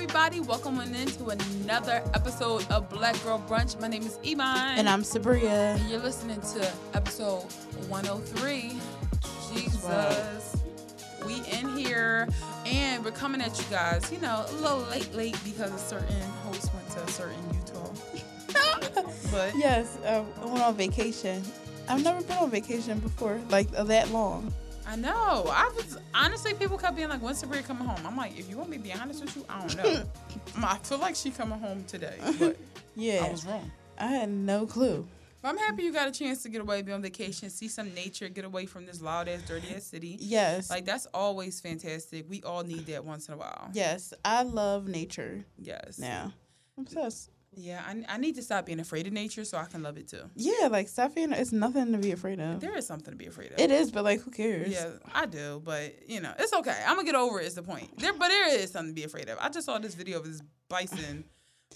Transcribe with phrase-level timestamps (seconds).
[0.00, 0.38] everybody.
[0.38, 3.80] Welcome on in to another episode of Black Girl Brunch.
[3.80, 4.78] My name is Iman.
[4.78, 5.74] And I'm Sabria.
[5.74, 7.42] And you're listening to episode
[7.88, 8.76] 103.
[9.52, 10.56] Jesus.
[11.26, 12.28] We in here
[12.64, 16.22] and we're coming at you guys, you know, a little late, late because a certain
[16.44, 17.90] host went to a certain Utah.
[19.32, 21.42] but Yes, uh, I went on vacation.
[21.88, 24.54] I've never been on vacation before, like uh, that long.
[24.86, 25.50] I know.
[25.50, 28.56] I was honestly, people kept being like, "When's Sabria coming home?" I'm like, if you
[28.58, 30.04] want me to be honest with you, I don't know.
[30.66, 32.56] I feel like she coming home today, but
[32.96, 33.70] Yeah, I was wrong.
[33.98, 35.06] I had no clue.
[35.40, 37.94] But I'm happy you got a chance to get away, be on vacation, see some
[37.94, 40.16] nature, get away from this loud ass, dirty ass city.
[40.18, 42.26] Yes, Like that's always fantastic.
[42.28, 43.70] We all need that once in a while.
[43.72, 45.98] yes, I love nature Yes.
[45.98, 46.32] now.
[46.76, 47.30] I'm obsessed.
[47.60, 50.06] Yeah, I, I need to stop being afraid of nature so I can love it
[50.08, 50.22] too.
[50.36, 51.32] Yeah, like stop being.
[51.32, 52.60] It's nothing to be afraid of.
[52.60, 53.58] There is something to be afraid of.
[53.58, 54.68] It is, but like, who cares?
[54.68, 56.80] Yeah, I do, but you know, it's okay.
[56.86, 57.46] I'm gonna get over it.
[57.46, 57.98] Is the point?
[57.98, 59.38] There, but there is something to be afraid of.
[59.40, 61.24] I just saw this video of this bison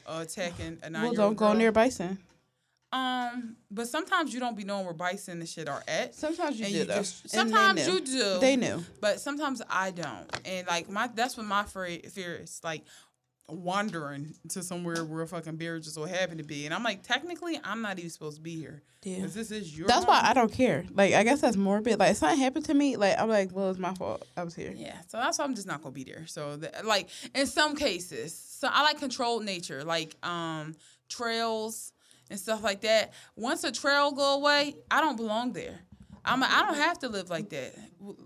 [0.06, 2.18] uh, attacking a nine Well, don't go near bison.
[2.92, 6.14] Um, but sometimes you don't be knowing where bison and shit are at.
[6.14, 6.94] Sometimes you And do you though.
[6.96, 8.38] just- sometimes you do.
[8.38, 8.84] They knew.
[9.00, 10.26] But sometimes I don't.
[10.44, 12.82] And like my that's what my fear, fear is like
[13.48, 16.64] wandering to somewhere where a fucking bear just so happen to be.
[16.64, 18.82] And I'm like, technically I'm not even supposed to be here.
[19.02, 19.26] Yeah.
[19.26, 20.20] This is your That's why.
[20.22, 20.84] I don't care.
[20.92, 21.98] Like, I guess that's morbid.
[21.98, 24.24] Like, if something happened to me, like, I'm like, well, it's my fault.
[24.36, 24.72] I was here.
[24.76, 26.26] Yeah, so that's why I'm just not gonna be there.
[26.26, 30.76] So that, like in some cases, so I like controlled nature, like um
[31.08, 31.92] trails
[32.30, 33.12] and stuff like that.
[33.36, 35.80] Once a trail go away, I don't belong there.
[36.24, 37.74] I'm a, I don't have to live like that.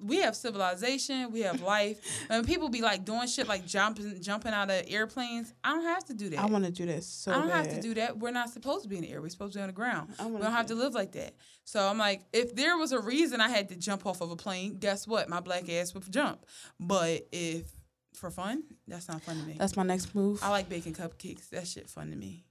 [0.04, 1.98] We have civilization, we have life,
[2.30, 5.52] and people be like doing shit like jumping jumping out of airplanes.
[5.64, 6.40] I don't have to do that.
[6.40, 7.66] I want to do that so I don't bad.
[7.66, 8.18] have to do that.
[8.18, 9.22] We're not supposed to be in the air.
[9.22, 10.14] We're supposed to be on the ground.
[10.18, 11.34] I We don't have do- to live like that.
[11.64, 14.36] So I'm like, if there was a reason I had to jump off of a
[14.36, 15.28] plane, guess what?
[15.28, 16.44] My black ass would jump.
[16.78, 17.66] But if
[18.14, 19.56] for fun, that's not fun to me.
[19.58, 20.40] That's my next move.
[20.42, 21.48] I like baking cupcakes.
[21.50, 22.44] That shit fun to me.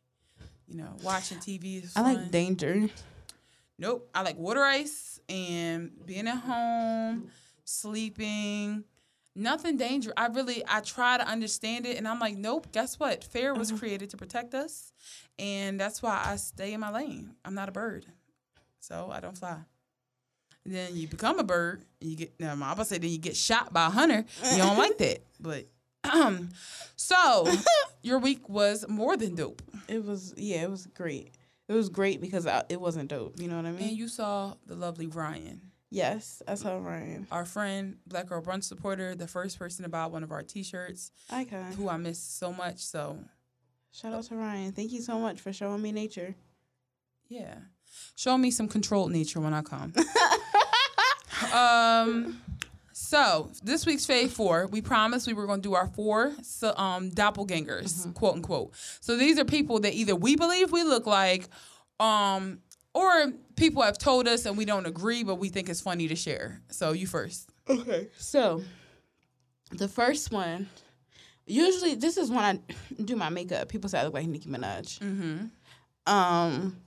[0.68, 2.06] You know, watching TV is fun.
[2.06, 2.90] I like danger.
[3.78, 4.10] Nope.
[4.16, 7.30] I like water ice and being at home,
[7.64, 8.84] sleeping.
[9.38, 10.14] Nothing dangerous.
[10.16, 13.24] I really I try to understand it and I'm like, nope, guess what?
[13.24, 13.80] Fair was Uh-huh.
[13.80, 14.94] created to protect us.
[15.38, 17.36] And that's why I stay in my lane.
[17.44, 18.06] I'm not a bird.
[18.80, 19.58] So I don't fly.
[20.64, 23.10] And then you become a bird and you get now I'm about to say then
[23.10, 24.24] you get shot by a hunter.
[24.52, 25.20] You don't like that.
[25.42, 25.66] But
[26.10, 26.50] um
[26.96, 27.52] so
[28.02, 29.62] your week was more than dope.
[29.90, 31.32] It was yeah, it was great.
[31.68, 33.40] It was great because I, it wasn't dope.
[33.40, 33.90] You know what I mean?
[33.90, 35.62] And you saw the lovely Ryan.
[35.90, 37.26] yes, I saw Ryan.
[37.32, 41.12] our friend, Black Girl Brunch supporter, the first person to buy one of our T-shirts,
[41.32, 41.72] Icon.
[41.74, 42.80] who I miss so much.
[42.80, 43.18] So
[43.92, 44.74] Shout out to Ryan.
[44.74, 46.36] Thank you so much for showing me nature.
[47.30, 47.56] yeah,
[48.16, 49.94] show me some controlled nature when I come.
[51.54, 52.42] um,
[52.98, 56.74] so this week's Fave Four, we promised we were going to do our four so,
[56.78, 58.74] um doppelgangers, quote unquote.
[59.02, 61.50] So these are people that either we believe we look like,
[62.00, 62.60] um,
[62.94, 66.16] or people have told us and we don't agree, but we think it's funny to
[66.16, 66.62] share.
[66.70, 67.50] So you first.
[67.70, 68.08] Okay.
[68.18, 68.64] So,
[69.72, 70.70] the first one,
[71.46, 72.60] usually this is when I
[73.04, 73.68] do my makeup.
[73.68, 75.00] People say I look like Nicki Minaj.
[75.00, 76.14] Mm-hmm.
[76.14, 76.78] Um,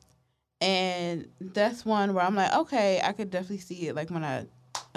[0.63, 3.95] and that's one where I'm like, okay, I could definitely see it.
[3.95, 4.47] Like when I,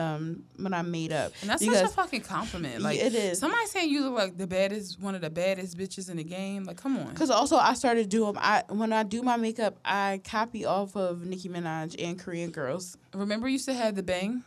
[0.02, 1.32] um, when I made up.
[1.42, 2.82] And that's such a fucking compliment.
[2.82, 3.40] Like it is.
[3.40, 6.64] Somebody saying you look like the baddest, one of the baddest bitches in the game.
[6.64, 7.14] Like, come on.
[7.16, 11.26] Cause also I started doing I when I do my makeup I copy off of
[11.26, 12.98] Nicki Minaj and Korean girls.
[13.14, 14.44] Remember, you used to have the bang.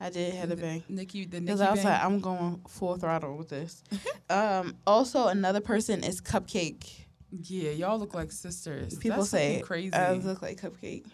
[0.00, 0.82] I did have the bang.
[0.88, 1.92] Nicki, the Because I was bang.
[1.92, 3.82] like, I'm going full throttle with this.
[4.30, 6.90] um, also, another person is Cupcake.
[7.30, 8.96] yeah, y'all look like sisters.
[8.96, 9.94] People That's say crazy.
[9.94, 11.06] I look like Cupcake.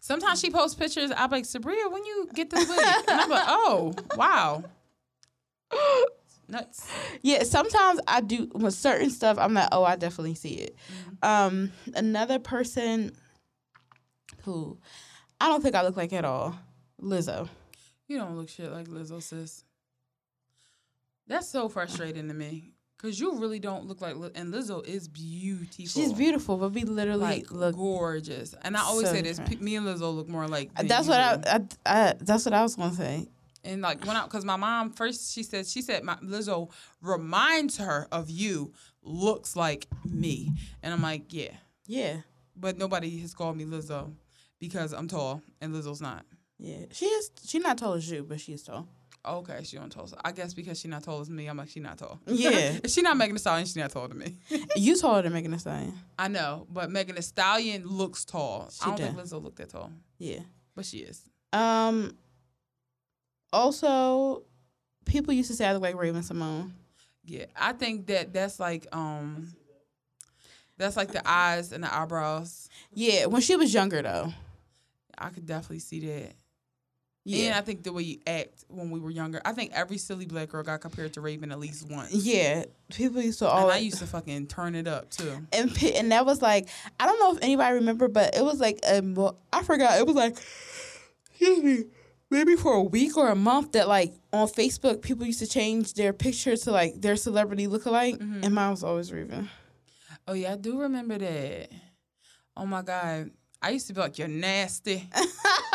[0.00, 1.12] Sometimes she posts pictures.
[1.16, 2.78] I'm like, Sabria, when you get this wig?
[3.08, 4.64] and I'm like, oh, wow.
[6.48, 6.90] Nuts.
[7.22, 9.38] Yeah, sometimes I do with certain stuff.
[9.38, 10.76] I'm like, oh, I definitely see it.
[11.22, 13.12] Um, another person
[14.44, 14.78] who
[15.40, 16.58] I don't think I look like at all,
[17.02, 17.48] Lizzo.
[18.06, 19.64] You don't look shit like Lizzo, sis.
[21.26, 22.72] That's so frustrating to me.
[22.98, 25.86] Because you really don't look like and Lizzo is beautiful.
[25.86, 27.76] She's beautiful, but we literally like look.
[27.76, 28.56] gorgeous.
[28.62, 29.62] And I always so say this: different.
[29.62, 30.70] me and Lizzo look more like.
[30.76, 31.20] Uh, that's what.
[31.20, 32.14] I, I, I.
[32.18, 33.28] That's what I was gonna say.
[33.62, 37.78] And like when I, because my mom first she said she said my Lizzo reminds
[37.78, 38.72] her of you,
[39.02, 40.52] looks like me,
[40.82, 41.52] and I'm like yeah,
[41.86, 42.16] Yeah,
[42.56, 44.12] but nobody has called me Lizzo
[44.58, 46.24] because I'm tall and Lizzo's not.
[46.58, 46.86] yeah.
[46.92, 47.30] She is.
[47.46, 48.88] She's not tall as you, but she is tall.
[49.28, 50.08] Okay, she on tall.
[50.24, 52.18] I guess because she not tall as me, I'm like she not tall.
[52.26, 52.78] Yeah.
[52.82, 54.36] if she not Megan Thee Stallion, she not tall to me.
[54.76, 55.94] you taller than Megan Thee Stallion.
[56.18, 58.68] I know, but Megan Thee Stallion looks tall.
[58.70, 59.32] She I don't think does.
[59.32, 60.40] Lizzo looked that tall, Yeah.
[60.74, 61.22] but she is.
[61.52, 62.16] Um.
[63.52, 64.42] Also,
[65.06, 66.70] people used to say I look like Raven-Symoné.
[67.24, 69.52] Yeah, I think that that's like um,
[70.76, 72.68] that's like the eyes and the eyebrows.
[72.92, 74.32] Yeah, when she was younger though.
[75.20, 76.32] I could definitely see that.
[77.28, 77.48] Yeah.
[77.48, 79.42] And I think the way you act when we were younger.
[79.44, 82.14] I think every silly black girl got compared to Raven at least once.
[82.14, 83.72] yeah, people used to all And.
[83.72, 85.46] I used to fucking turn it up too.
[85.52, 88.80] and and that was like I don't know if anybody remember, but it was like
[88.88, 89.98] um, a mo- I forgot.
[89.98, 90.38] It was like
[91.30, 91.84] excuse me,
[92.30, 95.94] maybe for a week or a month that like on Facebook people used to change
[95.94, 98.42] their picture to like their celebrity lookalike, mm-hmm.
[98.42, 99.50] and mine was always Raven.
[100.26, 101.68] Oh yeah, I do remember that.
[102.56, 103.30] Oh my god,
[103.60, 105.08] I used to be like, "You're nasty,"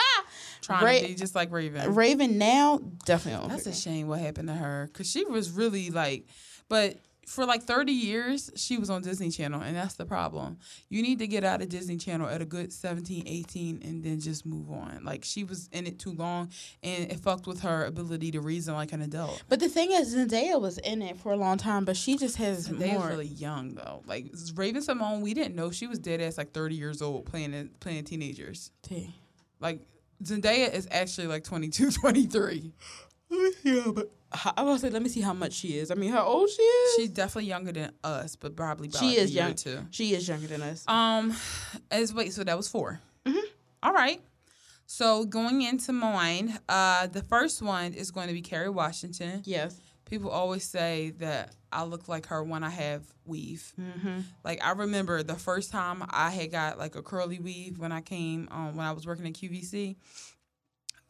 [0.63, 1.93] trying Ra- to be just like Raven.
[1.93, 3.49] Raven now definitely.
[3.49, 6.27] That's a shame what happened to her because she was really like,
[6.69, 10.57] but for like 30 years, she was on Disney Channel, and that's the problem.
[10.89, 14.19] You need to get out of Disney Channel at a good 17, 18, and then
[14.19, 15.03] just move on.
[15.05, 16.49] Like, she was in it too long,
[16.83, 19.41] and it fucked with her ability to reason like an adult.
[19.47, 22.35] But the thing is, Zendaya was in it for a long time, but she just
[22.37, 23.07] has They more.
[23.07, 24.03] really young though.
[24.05, 28.03] Like Raven-Symoné, we didn't know she was dead ass like 30 years old playing playing
[28.03, 28.71] teenagers.
[28.81, 29.15] T.
[29.61, 29.79] Like
[30.23, 32.71] Zendaya is actually like 22, 23.
[33.63, 34.11] Yeah, but
[34.55, 35.89] I was say, let me see how much she is.
[35.91, 36.95] I mean, how old she is?
[36.97, 39.55] She's definitely younger than us, but probably about she like a is year or young.
[39.55, 39.79] two.
[39.91, 40.83] She is younger than us.
[40.87, 41.33] Um,
[41.89, 43.41] as wait, so that was 4 Mhm.
[43.81, 44.21] All right.
[44.85, 49.41] So going into mine, uh, the first one is going to be Kerry Washington.
[49.45, 49.79] yes.
[50.13, 53.73] People always say that I look like her when I have weave.
[53.81, 54.19] Mm-hmm.
[54.43, 58.01] Like I remember the first time I had got like a curly weave when I
[58.01, 59.95] came um, when I was working at QVC.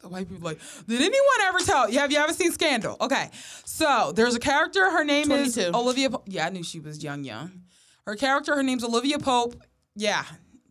[0.00, 0.58] The white people like,
[0.88, 1.90] did anyone ever tell?
[1.90, 1.98] you?
[1.98, 2.96] Have you ever seen Scandal?
[2.98, 3.28] Okay,
[3.66, 4.90] so there's a character.
[4.90, 6.08] Her name is Olivia.
[6.08, 7.60] Po- yeah, I knew she was young, young.
[8.06, 9.62] Her character, her name's Olivia Pope.
[9.94, 10.24] Yeah,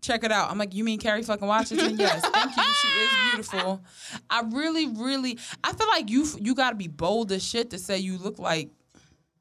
[0.03, 0.51] check it out.
[0.51, 1.97] I'm like, you mean Kerry fucking Washington?
[1.97, 2.63] yes, thank you.
[2.63, 3.81] She is beautiful.
[4.29, 7.79] I really, really, I feel like you you got to be bold as shit to
[7.79, 8.69] say you look like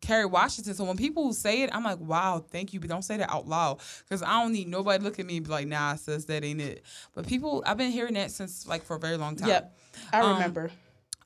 [0.00, 0.74] Kerry Washington.
[0.74, 3.46] So when people say it, I'm like, wow, thank you, but don't say that out
[3.46, 6.42] loud because I don't need nobody look at me and be like, nah, says that
[6.44, 6.82] ain't it.
[7.14, 9.48] But people, I've been hearing that since like for a very long time.
[9.48, 9.78] Yep.
[10.12, 10.70] I Um, remember.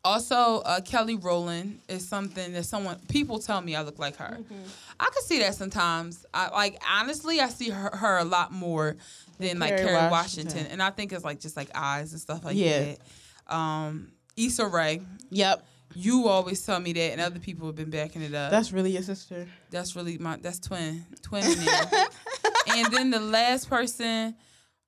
[0.07, 4.39] Also, uh, Kelly Rowland is something that someone people tell me I look like her.
[4.41, 4.55] Mm-hmm.
[5.01, 6.25] I can see that sometimes.
[6.33, 8.97] I like honestly, I see her, her a lot more
[9.39, 10.11] than like Kerry Washington.
[10.11, 10.67] Washington.
[10.71, 12.95] and I think it's like just like eyes and stuff like Yeah.
[13.49, 13.55] that.
[13.55, 15.01] Um, Issa Rae,
[15.31, 15.65] Yep.
[15.95, 18.51] you always tell me that, and other people have been backing it up.
[18.51, 19.47] That's really your sister.
[19.71, 21.43] That's really my that's twin twin
[22.69, 24.37] and then the last person,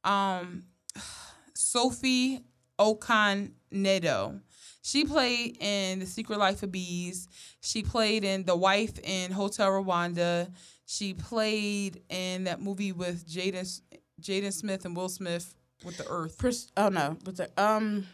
[0.04, 0.64] um,
[1.54, 2.40] Sophie
[2.78, 4.40] Okonedo.
[4.82, 7.28] She played in The Secret Life of Bees.
[7.60, 10.50] She played in The Wife in Hotel Rwanda.
[10.86, 13.80] She played in that movie with Jaden
[14.20, 15.54] Jaden Smith and Will Smith
[15.84, 16.38] with the Earth.
[16.38, 18.06] Pers- oh no, but the um,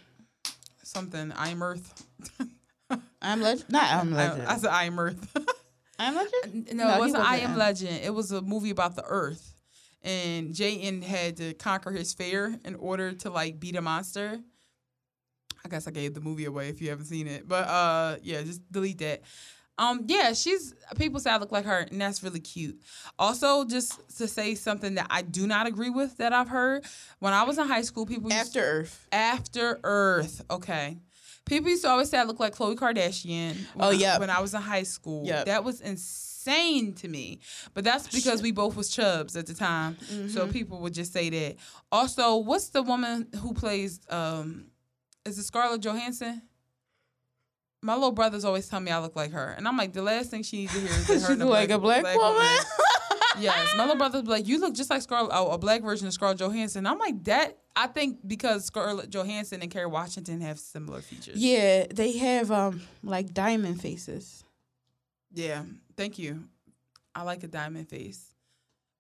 [0.82, 2.04] Something I am Earth.
[3.22, 3.70] I'm legend.
[3.70, 4.46] Not I'm legend.
[4.46, 5.36] I said I am Earth.
[5.98, 6.68] I'm legend.
[6.74, 7.36] No, No, it wasn't I.
[7.38, 8.00] Am Legend.
[8.02, 9.54] It was a movie about the Earth.
[10.02, 14.40] And Jaden had to conquer his fear in order to like beat a monster.
[15.64, 17.48] I guess I gave the movie away if you haven't seen it.
[17.48, 19.22] But uh yeah, just delete that.
[19.78, 22.80] Um yeah, she's people say I look like her and that's really cute.
[23.18, 26.84] Also, just to say something that I do not agree with that I've heard.
[27.18, 29.08] When I was in high school, people used After Earth.
[29.10, 30.44] after Earth.
[30.50, 30.98] Okay.
[31.46, 33.56] People used to always say I look like Khloe Kardashian.
[33.78, 34.18] Oh, yep.
[34.20, 35.26] When I was in high school.
[35.26, 35.44] Yep.
[35.44, 37.40] That was insane to me.
[37.74, 39.96] But that's because we both was chubs at the time.
[40.10, 40.28] Mm-hmm.
[40.28, 41.56] So people would just say that.
[41.92, 44.66] Also, what's the woman who plays um
[45.24, 46.42] is it Scarlett Johansson?
[47.82, 49.54] My little brothers always tell me I look like her.
[49.56, 51.70] And I'm like, the last thing she needs to hear is that her She's like
[51.70, 52.42] a black, woman.
[53.38, 56.06] yes, my little brother be like, "You look just like Scarlett, oh, a black version
[56.06, 57.58] of Scarlett Johansson." I'm like, that.
[57.76, 61.36] I think because Scarlett Johansson and Kerry Washington have similar features.
[61.36, 64.44] yeah, they have um like diamond faces.
[65.32, 65.64] Yeah.
[65.96, 66.44] Thank you.
[67.14, 68.34] I like a diamond face,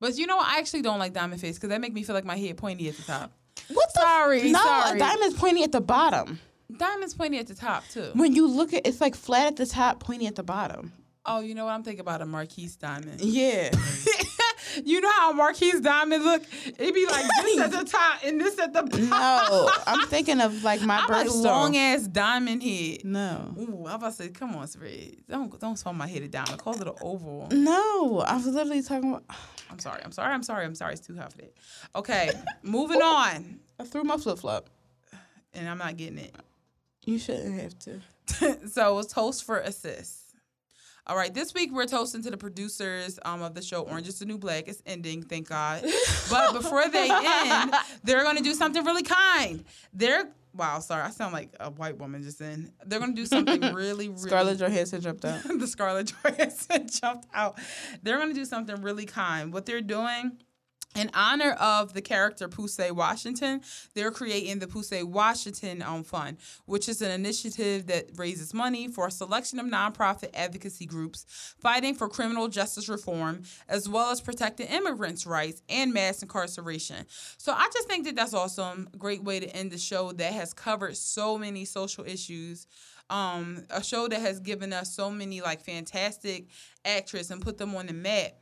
[0.00, 0.46] but you know, what?
[0.46, 2.88] I actually don't like diamond face because that make me feel like my head pointy
[2.88, 3.32] at the top.
[3.68, 4.00] What the?
[4.00, 4.96] Sorry, no, sorry.
[4.96, 6.40] a diamond's pointy at the bottom.
[6.76, 8.10] Diamond's pointy at the top too.
[8.14, 10.92] When you look at, it's like flat at the top, pointy at the bottom.
[11.26, 11.72] Oh, you know what?
[11.72, 13.20] I'm thinking about a Marquise diamond.
[13.20, 13.70] Yeah.
[14.84, 16.42] you know how Marquise diamond look?
[16.66, 19.10] It be like this at the top and this at the bottom.
[19.10, 23.04] no, I'm thinking of like my I'm like long ass diamond head.
[23.04, 23.54] no.
[23.58, 25.16] Ooh, I'm about to say, come on, Spread.
[25.28, 26.46] Don't don't swallow my head down.
[26.46, 27.48] Call it an oval.
[27.50, 29.24] No, I was literally talking about.
[29.70, 30.02] I'm sorry.
[30.04, 30.32] I'm sorry.
[30.32, 30.64] I'm sorry.
[30.64, 30.92] I'm sorry.
[30.92, 31.52] It's too hot for that.
[31.96, 32.30] Okay,
[32.62, 33.60] moving oh, on.
[33.78, 34.70] I threw my flip flop.
[35.52, 36.34] And I'm not getting it.
[37.04, 38.00] You shouldn't have to.
[38.68, 40.23] so it's toast for assist.
[41.06, 44.18] All right, this week we're toasting to the producers um, of the show Orange is
[44.18, 44.68] the New Black.
[44.68, 45.84] It's ending, thank God.
[46.30, 49.64] but before they end, they're going to do something really kind.
[49.92, 52.72] They're wow, sorry, I sound like a white woman just then.
[52.86, 54.16] They're going to do something really, really.
[54.16, 55.42] Scarlett Johansson jumped out.
[55.58, 57.58] the Scarlett Johansson jumped out.
[58.02, 59.52] They're going to do something really kind.
[59.52, 60.38] What they're doing
[60.94, 63.60] in honor of the character Poussey Washington,
[63.94, 66.36] they're creating the Poussey Washington um, Fund,
[66.66, 71.94] which is an initiative that raises money for a selection of nonprofit advocacy groups fighting
[71.94, 77.04] for criminal justice reform, as well as protecting immigrants' rights and mass incarceration.
[77.38, 78.88] So I just think that that's awesome.
[78.96, 82.66] Great way to end the show that has covered so many social issues.
[83.10, 86.46] Um, a show that has given us so many like fantastic
[86.86, 88.32] actresses and put them on the map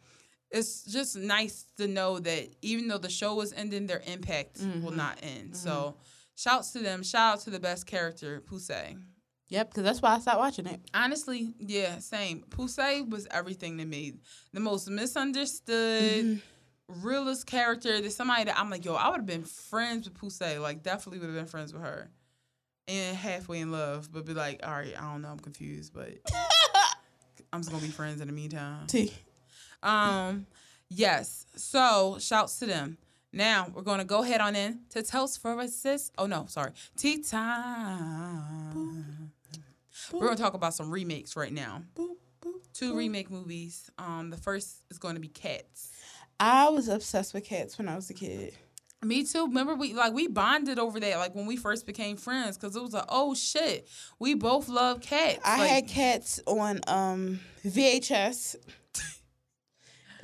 [0.53, 4.83] it's just nice to know that even though the show is ending, their impact Mm-hmm.
[4.85, 5.57] will not end.
[5.57, 5.97] So,
[6.37, 7.03] shouts to them.
[7.03, 8.99] Shout out to the best character, Poussey.
[9.49, 10.81] Yep, because that's why I stopped watching it.
[10.95, 12.43] Honestly, yeah, same.
[12.49, 14.15] Poussey was everything to me.
[14.53, 17.03] The most misunderstood, Mm-hmm.
[17.07, 18.01] realest character.
[18.01, 20.61] There's somebody that I'm like, yo, I would have been friends with Poussey.
[20.61, 22.11] Like, definitely would have been friends with her.
[22.89, 26.11] And halfway in love, but be like, all right, I don't know, I'm confused, but
[27.53, 28.87] I'm just gonna be friends in the meantime.
[28.87, 29.13] T.
[29.83, 30.47] Um,
[30.89, 31.47] yes.
[31.57, 32.99] So shouts to them.
[33.33, 36.11] Now we're gonna go ahead on in to toast for a sis.
[36.19, 39.33] Oh no, sorry, tea time.
[40.13, 41.83] We're gonna talk about some remakes right now.
[41.97, 42.61] Boop, boop.
[42.75, 43.91] Two remake movies.
[43.99, 45.91] Um, the first is going to be Cats.
[46.41, 48.55] I was obsessed with cats when I was a kid.
[49.05, 49.47] Me too.
[49.47, 52.83] Remember we like we bonded over that like when we first became friends because it
[52.83, 55.41] was like oh shit we both love cats.
[55.45, 58.57] I Like, had cats on um, VHS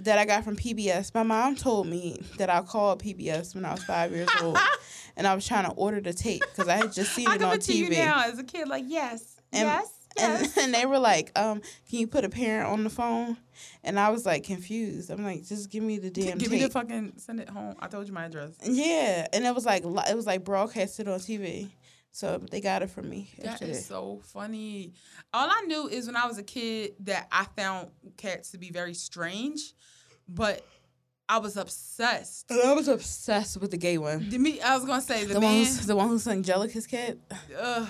[0.01, 1.15] that I got from PBS.
[1.15, 4.59] My mom told me that I called PBS when I was five years old,
[5.17, 7.43] and I was trying to order the tape because I had just seen I it
[7.43, 7.97] on to you TV.
[7.97, 8.69] now as a kid.
[8.69, 9.89] Like yes, And- yes,
[10.21, 10.57] And, yes.
[10.63, 13.37] and they were like, um, "Can you put a parent on the phone?"
[13.83, 15.11] And I was like confused.
[15.11, 17.75] I'm like, "Just give me the damn Give tape." me the fucking send it home.
[17.81, 18.53] I told you my address.
[18.63, 21.69] yeah, and it was like it was like broadcasted on TV,
[22.13, 23.31] so they got it from me.
[23.43, 24.93] That is so funny.
[25.33, 28.71] All I knew is when I was a kid that I found cats to be
[28.71, 29.75] very strange,
[30.29, 30.65] but
[31.29, 32.51] I was obsessed.
[32.51, 34.31] And I was obsessed with the gay one.
[34.31, 35.59] The me, I was gonna say the, The one, man.
[35.65, 37.19] who's, the one who sung cat.
[37.61, 37.89] Ugh,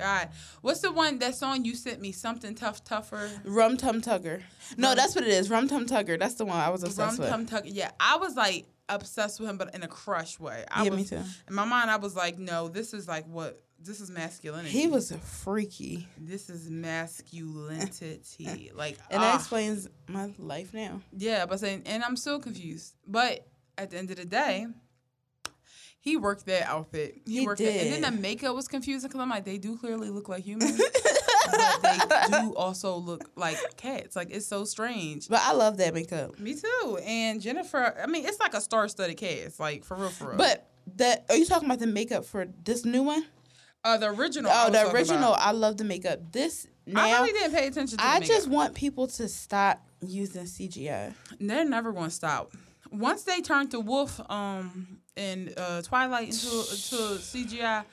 [0.00, 0.28] God,
[0.62, 2.12] what's the one that song you sent me?
[2.12, 3.30] Something tough, tougher.
[3.44, 4.42] Rum Tum Tugger.
[4.76, 5.50] No, Rum- that's what it is.
[5.50, 6.18] Rum Tum Tugger.
[6.18, 7.30] That's the one I was Rum obsessed with.
[7.30, 7.70] Rum Tum Tugger.
[7.72, 10.64] Yeah, I was like obsessed with him, but in a crush way.
[10.70, 11.24] I yeah, was, me too.
[11.48, 13.62] In my mind, I was like, no, this is like what.
[13.82, 14.68] This is masculinity.
[14.68, 18.70] He was a freaky, This is masculinity.
[18.74, 19.38] like, and that ah.
[19.38, 21.00] explains my life now.
[21.16, 22.94] Yeah, but saying, and I'm still confused.
[23.06, 24.66] But at the end of the day,
[26.00, 27.20] he worked that outfit.
[27.26, 29.76] He, He worked it, and then the makeup was confusing because I'm like, they do
[29.76, 30.80] clearly look like humans,
[31.50, 31.82] but
[32.30, 34.16] they do also look like cats.
[34.16, 35.28] Like it's so strange.
[35.28, 36.38] But I love that makeup.
[36.38, 36.98] Me too.
[37.04, 40.38] And Jennifer, I mean, it's like a star-studded cast, like for real, for real.
[40.38, 43.26] But that are you talking about the makeup for this new one?
[43.84, 44.50] uh, the original.
[44.54, 45.34] Oh, the original.
[45.34, 45.46] about.
[45.46, 46.32] I love the makeup.
[46.32, 47.98] This I really didn't pay attention.
[47.98, 51.14] to the I just want people to stop using CGI.
[51.38, 52.52] they're never going to stop.
[52.90, 57.84] Once they turn to Wolf um in uh, Twilight into into CGI,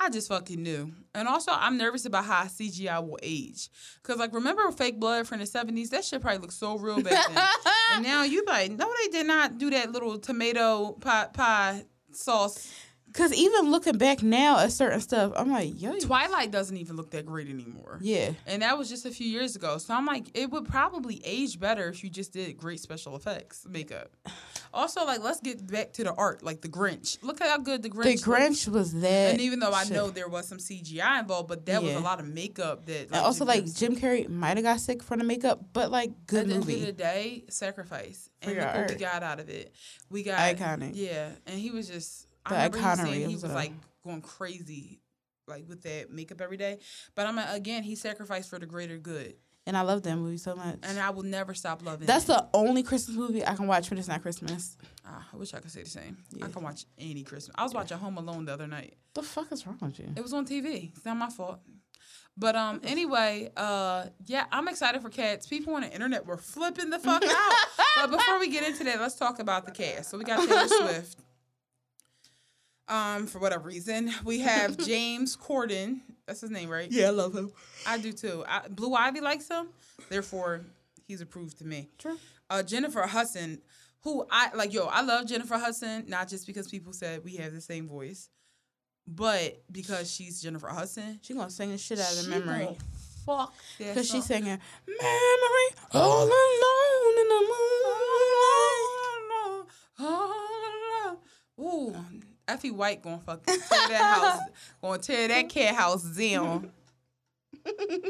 [0.00, 0.92] I just fucking knew.
[1.14, 3.68] And also, I'm nervous about how CGI will age.
[4.04, 5.90] Cause like, remember fake blood from the '70s?
[5.90, 7.44] That shit probably looked so real back then.
[7.94, 12.72] and now you like, no, they did not do that little tomato pie sauce.
[13.12, 17.10] Cause even looking back now at certain stuff, I'm like, yo, Twilight doesn't even look
[17.12, 17.98] that great anymore.
[18.02, 18.32] yeah.
[18.46, 19.78] And that was just a few years ago.
[19.78, 23.66] So I'm like, it would probably age better if you just did great special effects
[23.68, 24.10] makeup.
[24.72, 27.22] Also, like, let's get back to the art, like the Grinch.
[27.22, 28.24] Look at how good the Grinch.
[28.24, 28.30] The.
[28.30, 29.30] Grinch was that.
[29.32, 29.94] And even though I shit.
[29.94, 33.06] know there was some CGI involved, but that was a lot of makeup that.
[33.06, 36.10] and also you like Jim Carrey might have got sick from the makeup, but like
[36.26, 38.28] good at the end of the day, sacrifice.
[38.42, 39.74] For and look what we got out of it.
[40.10, 40.92] We got Iconic.
[40.94, 42.27] Yeah, and he was just.
[42.48, 43.72] The I remember iconery saying he was like
[44.04, 45.00] going crazy,
[45.46, 46.78] like with that makeup every day.
[47.14, 49.34] But I'm like, again, he sacrificed for the greater good,
[49.66, 50.78] And I love that movie so much.
[50.82, 52.06] and I will never stop loving.
[52.06, 52.28] That's it.
[52.28, 54.76] the only Christmas movie I can watch when it's not Christmas.
[55.06, 56.16] Ah, I wish I could say the same.
[56.30, 56.46] Yeah.
[56.46, 57.54] I can watch any Christmas.
[57.58, 58.94] I was watching Home Alone the other night.
[59.14, 60.08] The fuck is wrong with you?
[60.16, 60.92] It was on TV.
[60.96, 61.60] It's not my fault.
[62.36, 65.48] But um, anyway, uh, yeah, I'm excited for cats.
[65.48, 67.52] People on the internet were flipping the fuck out.
[67.96, 70.10] but before we get into that, let's talk about the cast.
[70.10, 71.18] So we got Taylor Swift.
[72.88, 76.00] Um, for whatever reason, we have James Corden.
[76.26, 76.90] That's his name, right?
[76.90, 77.52] Yeah, I love him.
[77.86, 78.44] I do too.
[78.48, 79.68] I, Blue Ivy likes him,
[80.08, 80.62] therefore
[81.06, 81.90] he's approved to me.
[81.98, 82.16] True.
[82.50, 83.60] Uh, Jennifer Hudson,
[84.02, 87.52] who I like, yo, I love Jennifer Hudson, not just because people said we have
[87.52, 88.30] the same voice,
[89.06, 91.18] but because she's Jennifer Hudson.
[91.22, 92.76] She gonna sing the shit out of memory.
[93.26, 97.40] fuck Because she's singing Memory all alone in the
[100.00, 100.28] moonlight.
[101.60, 101.94] Ooh,
[102.48, 104.40] Effie White gonna fucking tear that house,
[104.82, 106.70] gonna tear that cat house down.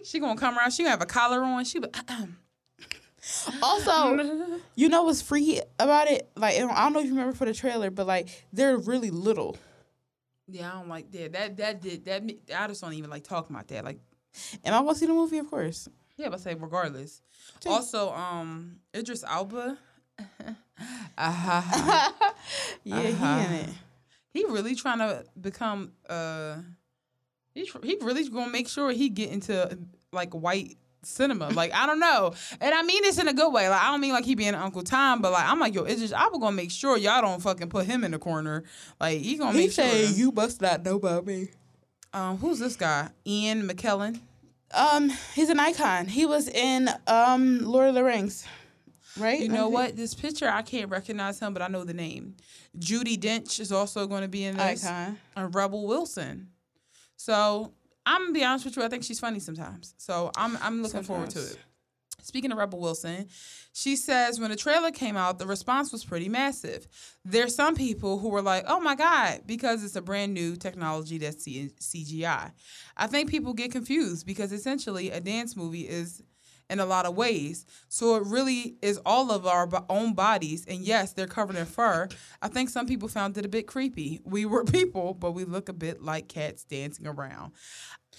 [0.04, 0.71] she gonna come around.
[0.73, 1.64] She gonna have a collar on.
[1.64, 1.88] She, be,
[3.62, 6.30] Also, you know what's freaky about it?
[6.37, 9.57] Like, I don't know if you remember for the trailer, but like, they're really little.
[10.47, 11.33] yeah, I don't like that.
[11.33, 12.23] That that did that.
[12.57, 13.85] I just don't even like talking about that.
[13.85, 13.99] Like,
[14.64, 15.38] Am I gonna see the movie?
[15.38, 15.88] Of course.
[16.16, 17.21] yeah, but say regardless.
[17.61, 19.76] Take- Also, um, Idris Elba.
[21.18, 22.12] uh-huh.
[22.85, 23.38] Yeah, Uh-huh.
[23.38, 23.68] he in it.
[24.35, 26.56] He really trying to become uh
[27.54, 29.78] he he really gonna make sure he get into
[30.12, 31.49] like white cinema.
[31.54, 32.32] Like i don't know.
[32.61, 33.68] And i mean this in a good way.
[33.68, 36.00] Like i don't mean like he being uncle tom but like i'm like yo it's
[36.00, 38.64] just i'm gonna make sure y'all don't fucking put him in the corner.
[39.00, 41.49] Like he gonna He make said, sure "You must not know about me."
[42.12, 43.11] um who's this guy?
[43.26, 44.20] Ian mckellen?
[44.73, 46.06] Um, he's an icon.
[46.08, 48.44] He was in um Lord of the Rings,
[49.18, 49.40] right?
[49.40, 52.34] you know what this picture i can't recognize him but i know the name
[52.78, 55.18] judi dench is also going to be in this Icon.
[55.37, 56.48] and Rebel Wilson.
[57.16, 57.72] So
[58.06, 58.82] I'm gonna be honest with you.
[58.82, 59.94] I think she's funny sometimes.
[59.98, 61.58] So I'm I'm looking forward to it.
[62.22, 63.28] Speaking of Rebel Wilson,
[63.72, 66.87] she says when the trailer came out, the response was pretty massive.
[67.25, 71.18] There's some people who were like, "Oh my god," because it's a brand new technology
[71.18, 72.52] that's CGI.
[72.96, 76.22] I think people get confused because essentially a dance movie is
[76.70, 77.64] in a lot of ways.
[77.88, 80.64] So it really is all of our own bodies.
[80.66, 82.08] And yes, they're covered in fur.
[82.42, 84.20] I think some people found it a bit creepy.
[84.25, 87.52] We were people, but we look a bit like cats dancing around.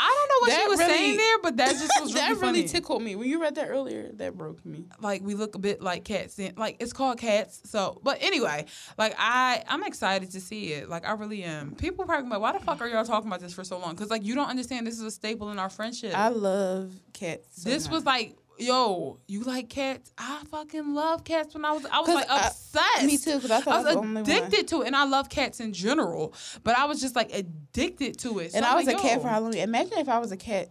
[0.01, 2.13] I don't know what That she was really- saying there, but that just was really
[2.13, 2.63] that really funny.
[2.67, 4.09] tickled me when you read that earlier.
[4.13, 4.85] That broke me.
[5.01, 8.65] like we look a bit like cats like it's called cats so but anyway
[8.97, 12.51] like i i'm excited to see it like i really am people probably like why
[12.53, 14.85] the fuck are y'all talking about this for so long because like you don't understand
[14.87, 17.63] this is a staple in our friendship I love cats.
[17.63, 17.93] so this much.
[17.93, 22.09] was like yo you like cats i fucking love cats when i was i was
[22.09, 24.29] like I- obsessed me too, 'cause I thought I I was was the only one.
[24.31, 26.33] addicted to it, and I love cats in general.
[26.63, 28.51] But I was just like addicted to it.
[28.51, 29.59] So and I'm I was like, a cat for Halloween.
[29.59, 30.69] Imagine if I was a cat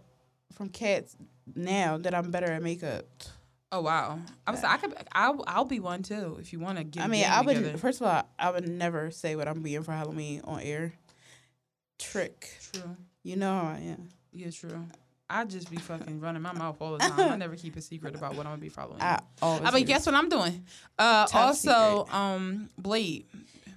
[0.53, 1.17] from Cats
[1.55, 3.05] now that I'm better at makeup.
[3.73, 4.19] Oh wow!
[4.47, 4.65] I was.
[4.65, 4.95] I could.
[5.13, 5.43] I'll.
[5.47, 7.03] I'll be one too if you want to get.
[7.05, 7.79] I mean, I would together.
[7.79, 10.95] first of all, I would never say what I'm being for Halloween on air.
[11.99, 12.97] Trick, True.
[13.25, 14.09] you know how I am.
[14.33, 14.87] Yeah, true.
[15.31, 17.33] I just be fucking running my mouth all the time.
[17.33, 19.01] I never keep a secret about what I'm gonna be following.
[19.03, 19.63] I always.
[19.69, 20.65] I mean, guess what I'm doing?
[20.99, 22.15] Uh, Top also, secret.
[22.15, 23.27] um, Blade.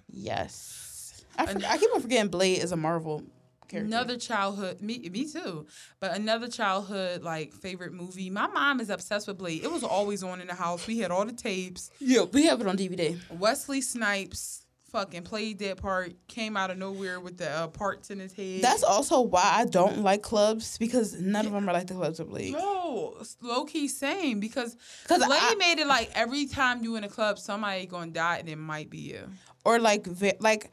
[0.09, 1.23] Yes.
[1.37, 3.23] I, for, I keep on forgetting Blade is a Marvel
[3.67, 3.87] character.
[3.87, 5.65] Another childhood, me, me too.
[5.99, 8.29] But another childhood like favorite movie.
[8.29, 9.63] My mom is obsessed with Blade.
[9.63, 10.85] It was always on in the house.
[10.87, 11.89] We had all the tapes.
[11.99, 13.17] Yeah, we have it on DVD.
[13.31, 14.60] Wesley Snipes
[14.91, 16.13] fucking played that part.
[16.27, 18.61] Came out of nowhere with the uh, parts in his head.
[18.61, 22.19] That's also why I don't like clubs because none of them are like the clubs
[22.19, 22.53] of Blade.
[22.53, 24.75] No, low key same because
[25.07, 28.37] 'Cause Blade I- made it like every time you in a club, somebody gonna die
[28.37, 29.29] and it might be you.
[29.65, 30.07] Or like
[30.39, 30.71] like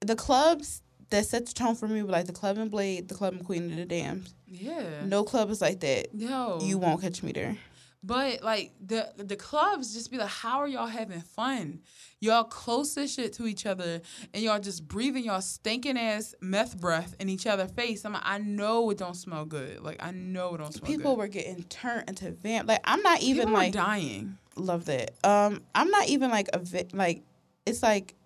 [0.00, 3.14] the clubs that set the tone for me were like the club in Blade, the
[3.14, 4.30] club in Queen of the Damned.
[4.48, 5.04] Yeah.
[5.04, 6.14] No club is like that.
[6.14, 6.58] No.
[6.62, 7.56] You won't catch me there.
[8.04, 11.80] But like the the clubs just be like, how are y'all having fun?
[12.20, 14.00] Y'all close as shit to each other
[14.34, 18.04] and y'all just breathing y'all stinking ass meth breath in each other's face.
[18.04, 19.80] I'm like, I know it don't smell good.
[19.80, 20.96] Like I know it don't smell good.
[20.96, 21.18] People good.
[21.18, 22.68] were getting turned into vamp.
[22.68, 24.36] Like I'm not even People like dying.
[24.56, 25.12] love that.
[25.24, 27.22] Um, I'm not even like a vi- like.
[27.64, 28.16] It's like,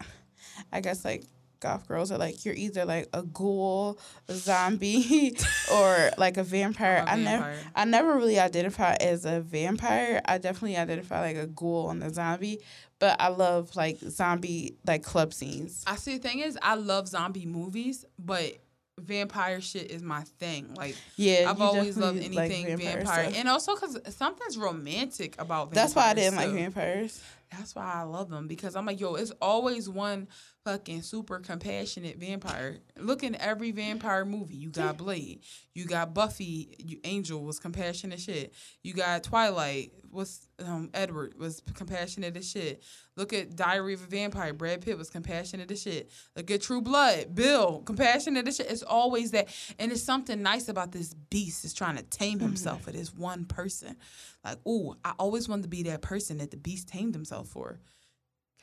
[0.73, 1.25] I guess like
[1.67, 3.99] goth girls are like you're either like a ghoul,
[4.29, 5.37] a zombie,
[5.73, 7.05] or like a vampire.
[7.07, 7.55] A I never.
[7.75, 10.21] I never really identify as a vampire.
[10.25, 12.61] I definitely identify like a ghoul and a zombie.
[12.99, 15.85] But I love like zombie like club scenes.
[15.87, 18.57] I see the thing is I love zombie movies, but
[18.99, 20.73] vampire shit is my thing.
[20.75, 25.73] Like Yeah, I've always loved definitely like anything vampire, and also because something's romantic about.
[25.73, 27.23] That's why I didn't like vampires.
[27.51, 30.29] That's why I love them because I'm like, yo, it's always one
[30.67, 32.79] fucking super compassionate vampire.
[32.99, 34.57] Look in every vampire movie.
[34.57, 35.43] You got Blade.
[35.75, 36.75] You got Buffy.
[36.79, 38.53] You Angel was compassionate shit.
[38.83, 39.93] You got Twilight.
[40.11, 42.83] Was um Edward was compassionate as shit.
[43.17, 44.53] Look at Diary of a Vampire.
[44.53, 46.11] Brad Pitt was compassionate as shit.
[46.35, 47.35] Look at True Blood.
[47.35, 48.69] Bill compassionate as shit.
[48.69, 49.49] It's always that,
[49.79, 52.89] and it's something nice about this beast is trying to tame himself.
[52.89, 53.97] It is one person.
[54.45, 57.79] Like, ooh, I always wanted to be that person that the beast tamed himself for.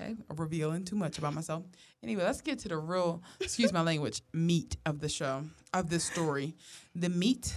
[0.04, 1.64] Okay, revealing too much about myself.
[2.02, 6.04] Anyway, let's get to the real, excuse my language, meat of the show, of this
[6.04, 6.56] story.
[6.96, 7.56] The meat,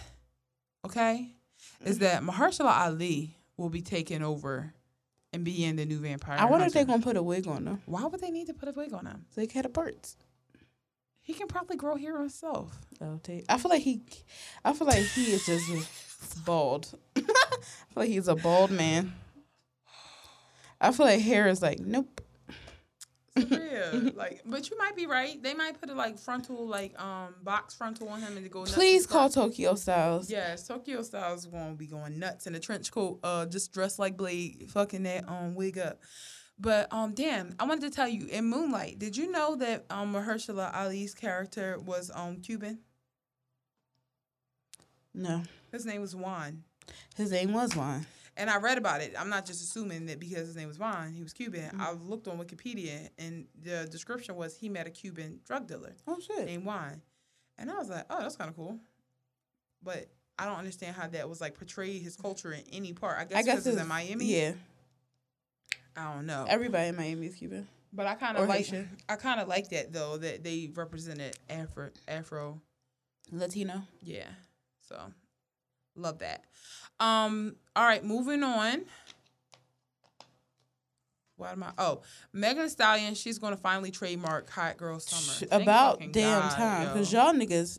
[0.85, 1.32] okay,
[1.85, 4.72] is that Mahershala Ali will be taking over
[5.32, 6.38] and being the new vampire.
[6.38, 7.82] I wonder if they're gonna put a wig on them.
[7.87, 9.26] Why would they need to put a wig on him?
[9.35, 10.16] So they cut parts.
[11.20, 12.72] He can probably grow hair himself.
[13.00, 14.02] Oh, they- I feel like he,
[14.64, 16.96] I feel like he is just bald.
[17.16, 17.28] I feel
[17.96, 19.12] like he's a bald man.
[20.80, 22.20] I feel like hair is like nope.
[23.37, 25.42] Yeah, like, but you might be right.
[25.42, 28.64] They might put a like frontal, like um box frontal on him and go.
[28.64, 29.29] Please call.
[29.29, 30.31] Tokyo Stylez.
[30.31, 34.16] Yes, Tokyo Stylez gonna be going nuts in a trench coat, uh, just dressed like
[34.16, 36.01] Blade, fucking that um wig up.
[36.59, 40.14] But um, damn, I wanted to tell you in Moonlight, did you know that um
[40.14, 42.79] Mahershala Ali's character was um Cuban?
[45.14, 46.62] No, His name was Juan.
[47.16, 48.07] his name was Juan.
[48.38, 49.14] And I read about it.
[49.18, 51.62] I'm not just assuming that because his name was Juan, he was Cuban.
[51.62, 51.81] Mm-hmm.
[51.81, 56.18] I looked on Wikipedia, and the description was he met a Cuban drug dealer Oh
[56.20, 56.44] shit.
[56.44, 57.01] named Juan,
[57.57, 58.79] and I was like, oh, that's kind of cool.
[59.83, 63.18] But I don't understand how that was like portrayed his culture in any part.
[63.18, 64.27] I guess, I guess it's in Miami.
[64.27, 64.53] Yeah,
[65.96, 66.44] I don't know.
[66.49, 67.66] everybody in Miami is Cuban.
[67.92, 68.90] But I kind of like Haitian.
[69.09, 72.61] I kind of like that though that they represented Afro Afro.
[73.33, 73.83] Latino.
[74.03, 74.29] Yeah.
[74.87, 75.01] So
[75.96, 76.44] love that.
[77.00, 78.85] Um all right, moving on.
[81.37, 81.72] What am I?
[81.76, 82.00] Oh,
[82.32, 83.14] Megan Thee Stallion.
[83.14, 86.92] She's going to finally trademark "Hot Girl Summer." Thank About damn God, time, yo.
[86.94, 87.78] because y'all niggas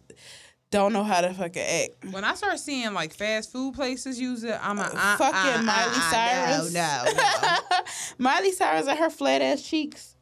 [0.69, 1.91] don't know how to fucking act.
[2.11, 5.63] When I start seeing like fast food places use it, I'm a uh, fucking uh,
[5.63, 6.73] Miley Cyrus.
[6.73, 7.77] No, no, no.
[8.19, 10.15] Miley Cyrus and her flat ass cheeks.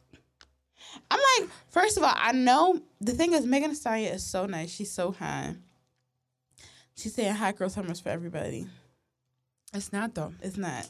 [1.10, 4.46] I'm like, first of all, I know the thing is Megan Thee Stallion is so
[4.46, 4.70] nice.
[4.70, 5.62] She's so kind.
[6.96, 8.66] She's saying hot girl summers for everybody.
[9.74, 10.32] it's not though.
[10.42, 10.88] It's not.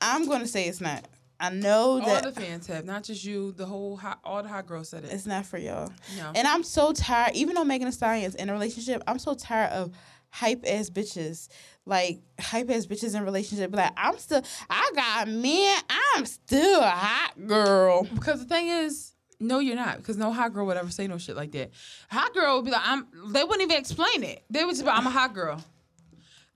[0.00, 1.06] I'm gonna say it's not.
[1.42, 3.52] I know that All the fans have, not just you.
[3.52, 5.10] The whole hot, all the hot girls said it.
[5.12, 5.90] it's not for y'all.
[6.18, 6.32] no.
[6.34, 9.32] And I'm so tired, even though Megan Thee Stallion is in a relationship, I'm so
[9.34, 9.90] tired of
[10.28, 11.48] hype ass bitches.
[11.86, 13.74] Like hype ass bitches in relationship.
[13.74, 15.78] Like I'm still I got men,
[16.14, 18.04] I'm still a hot girl.
[18.04, 19.96] Because the thing is, no, you're not.
[19.96, 21.70] Because no hot girl would ever say no shit like that.
[22.10, 23.06] Hot girl would be like, I'm.
[23.32, 24.44] They wouldn't even explain it.
[24.50, 25.64] They would just be, I'm a hot girl.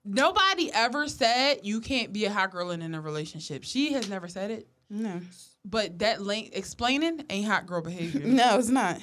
[0.05, 3.65] Nobody ever said you can't be a hot girl and in a relationship.
[3.65, 4.69] She has never said it.
[4.91, 5.21] No.
[5.65, 8.27] But that link explaining ain't hot girl behavior.
[8.27, 9.01] No, it's not.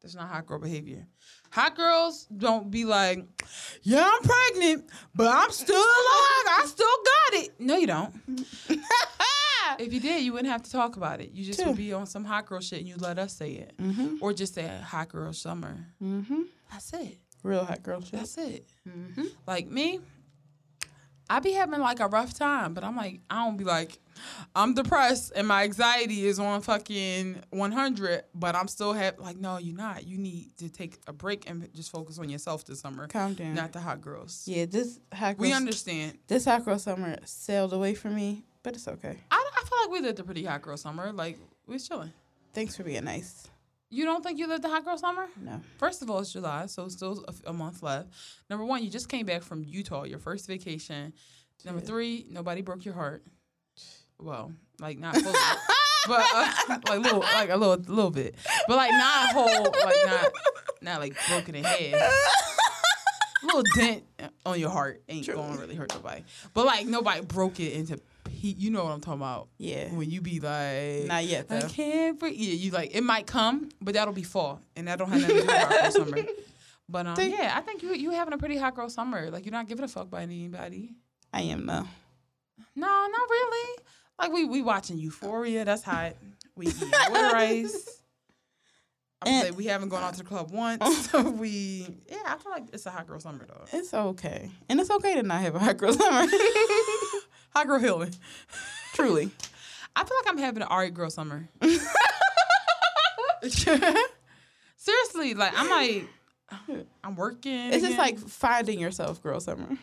[0.00, 1.06] That's not hot girl behavior.
[1.50, 3.24] Hot girls don't be like,
[3.82, 6.46] yeah, I'm pregnant, but I'm still alive.
[6.58, 7.60] I still got it.
[7.60, 8.14] No, you don't.
[9.78, 11.30] If you did, you wouldn't have to talk about it.
[11.32, 11.68] You just True.
[11.68, 13.74] would be on some hot girl shit and you let us say it.
[13.80, 14.16] mm-hmm.
[14.20, 15.86] Or just say hot girl summer.
[16.02, 16.42] Mm-hmm.
[16.70, 17.18] That's it.
[17.42, 18.12] Real hot girl shit.
[18.12, 18.66] That's it.
[18.88, 19.24] Mm-hmm.
[19.46, 20.00] Like me,
[21.28, 23.98] I be having like a rough time, but I'm like, I don't be like,
[24.54, 29.56] I'm depressed and my anxiety is on fucking 100, but I'm still have like, no,
[29.58, 30.06] you're not.
[30.06, 33.54] You need to take a break and just focus on yourself this summer, Calm down.
[33.54, 34.44] not the hot girls.
[34.46, 36.18] yeah, this hot girl We understand.
[36.28, 39.16] this hot girl summer sailed away from me, but it's okay.
[39.30, 41.12] I, I feel like we lived a pretty hot girl summer.
[41.12, 42.12] Like, we was chilling.
[42.52, 43.46] Thanks for being nice.
[43.90, 45.26] You don't think you lived a hot girl summer?
[45.40, 45.60] No.
[45.78, 48.08] First of all, it's July, so still a, a month left.
[48.50, 51.12] Number one, you just came back from Utah, your first vacation.
[51.64, 53.22] Number three, nobody broke your heart.
[54.16, 55.34] Well, like not fully,
[56.06, 56.52] but uh,
[56.88, 58.36] like little, like a little, little bit,
[58.68, 60.32] but like not a whole, like not,
[60.80, 62.12] not like broken in half.
[63.44, 64.04] little dent
[64.46, 66.22] on your heart ain't gonna really hurt nobody.
[66.54, 68.00] But like nobody broke it into.
[68.44, 69.48] Pe- you know what I'm talking about?
[69.56, 69.88] Yeah.
[69.94, 72.34] When you be like, Not yet I can't breathe.
[72.36, 75.36] Yeah, you like it might come, but that'll be fall, and that don't have nothing
[75.36, 76.18] to do with hot girl summer.
[76.86, 79.30] But um, yeah, I think you you having a pretty hot girl summer.
[79.30, 80.92] Like you're not giving a fuck by anybody.
[81.32, 81.86] I am though.
[82.76, 83.78] No, not really.
[84.18, 85.64] Like we we watching Euphoria.
[85.64, 86.12] That's hot.
[86.54, 88.00] We eating water ice.
[89.22, 91.06] I would And- say we haven't gone out to the club once.
[91.10, 93.64] so we yeah, I feel like it's a hot girl summer though.
[93.72, 94.50] It's okay.
[94.68, 96.26] And it's okay to not have a hot girl summer.
[97.54, 98.14] Hot girl healing.
[98.94, 99.30] Truly.
[99.96, 101.48] I feel like I'm having an alright girl summer.
[103.42, 106.08] Seriously, like I'm like
[107.04, 107.72] I'm working.
[107.72, 109.78] It's just like finding yourself girl summer.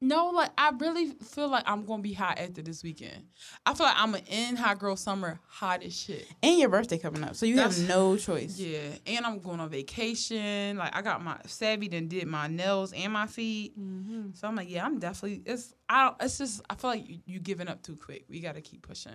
[0.00, 3.24] No, like I really feel like I'm gonna be hot after this weekend.
[3.64, 6.26] I feel like I'm an in hot girl summer, hot as shit.
[6.42, 7.36] And your birthday coming up.
[7.36, 8.58] So you That's- have no choice.
[8.58, 10.76] Yeah, and I'm going on vacation.
[10.76, 13.78] Like I got my savvy and did my nails and my feet.
[13.80, 14.32] Mm-hmm.
[14.34, 15.42] So I'm like, yeah, I'm definitely.
[15.46, 16.04] It's I.
[16.04, 18.24] don't- It's just I feel like you, you giving up too quick.
[18.28, 19.12] We got to keep pushing.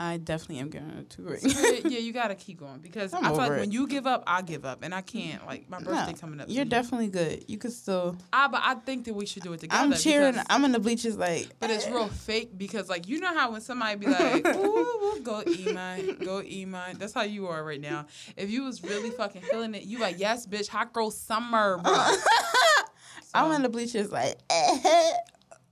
[0.00, 1.38] I definitely am going to agree.
[1.42, 3.86] yeah, yeah, you got to keep going because I'm I feel like over when you
[3.86, 5.46] give up, I give up, and I can't.
[5.46, 6.46] Like my birthday No, coming up.
[6.50, 7.44] You're definitely good.
[7.46, 8.16] You could still.
[8.32, 9.80] I, but I think that we should do it together.
[9.80, 10.32] I'm cheering.
[10.32, 11.48] because- I'm in the bleachers like.
[11.60, 12.08] But it's real eh.
[12.08, 16.98] fake because like you know how when somebody be like, "Ooh, go Iman, go Iman,"
[16.98, 18.06] that's how you are right now.
[18.36, 21.94] If you was really fucking feeling it, you like, "Yes, bitch, hot girl summer." Bro.
[23.34, 24.38] I'm in the bleachers like.
[24.50, 25.12] Eh.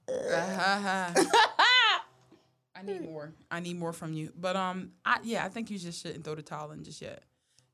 [0.08, 1.24] Uh-huh,
[2.82, 3.32] I need more.
[3.50, 4.32] I need more from you.
[4.38, 7.22] But um, I yeah, I think you just shouldn't throw the towel in just yet.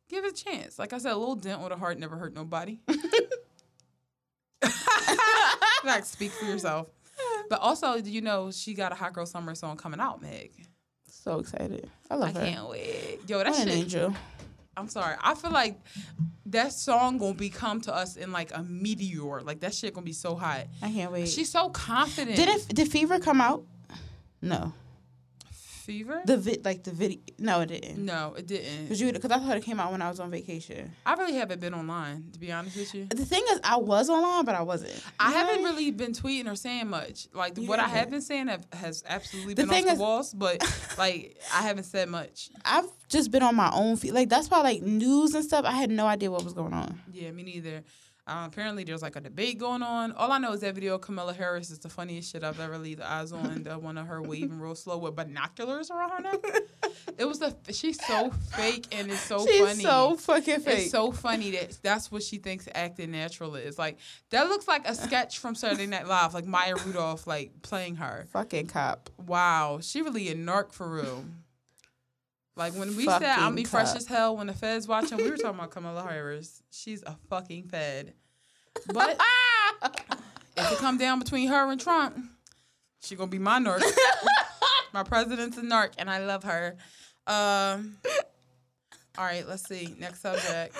[0.08, 0.78] Give it a chance.
[0.78, 2.78] Like I said, a little dent with a heart never hurt nobody.
[2.88, 2.96] no,
[5.84, 6.88] like speak for yourself.
[7.48, 10.50] But also, do you know she got a hot girl summer song coming out, Meg?
[11.10, 11.88] So excited.
[12.10, 12.40] I I love her.
[12.40, 13.20] I can't wait.
[13.26, 13.76] Yo, that What an shit.
[13.76, 14.14] angel.
[14.76, 15.16] I'm sorry.
[15.20, 15.78] I feel like
[16.46, 19.40] that song gonna become to us in like a meteor.
[19.42, 20.66] Like that shit gonna be so hot.
[20.82, 21.28] I can't wait.
[21.28, 22.36] She's so confident.
[22.36, 22.68] did it?
[22.68, 23.64] Did Fever come out?
[24.40, 24.72] No.
[25.88, 26.20] Fever?
[26.26, 27.18] The vid, like the video.
[27.38, 28.04] No, it didn't.
[28.04, 28.88] no, it didn't.
[28.88, 30.92] Cause you, because I thought it came out when I was on vacation.
[31.06, 33.06] I really haven't been online, to be honest with you.
[33.06, 35.02] The thing is, I was online, but I wasn't.
[35.18, 37.26] I know haven't really been tweeting or saying much.
[37.32, 39.92] Like You what I have been saying have, has absolutely The been off thing the
[39.92, 40.60] is- walls, but
[40.98, 42.50] like I haven't said much.
[42.66, 44.12] I've just been on my own feet.
[44.12, 47.00] Like that's why, like news and stuff, I had no idea what was going on.
[47.10, 47.82] Yeah, me neither.
[48.28, 50.12] Um, apparently, there's like a debate going on.
[50.12, 52.76] All I know is that video of Kamala Harris is the funniest shit I've ever
[52.78, 53.62] laid eyes on.
[53.62, 56.44] the one of her waving real slow with binoculars around her neck.
[57.16, 59.82] It was the she's so fake and it's so She's funny.
[59.82, 60.78] so fucking fake.
[60.80, 63.78] It's so funny that that's what she thinks acting natural is.
[63.78, 63.98] Like
[64.30, 68.26] that looks like a sketch from Saturday Night Live, like Maya Rudolph like playing her.
[68.32, 69.10] fucking cop.
[69.26, 71.24] Wow, she really a narc for real.
[72.58, 75.30] Like when we said I'm Fucking be fresh as hell when the feds watching, we
[75.30, 76.60] were talking about Kamala Harris.
[76.72, 78.14] She's a fucking fed.
[78.92, 79.20] But
[80.56, 82.18] if it come down between her and Trump,
[83.00, 83.80] she gonna be my narc.
[84.92, 86.76] my president's a narc, and I love her.
[87.28, 87.98] Um,
[89.16, 89.94] all right, let's see.
[90.00, 90.76] Next subject.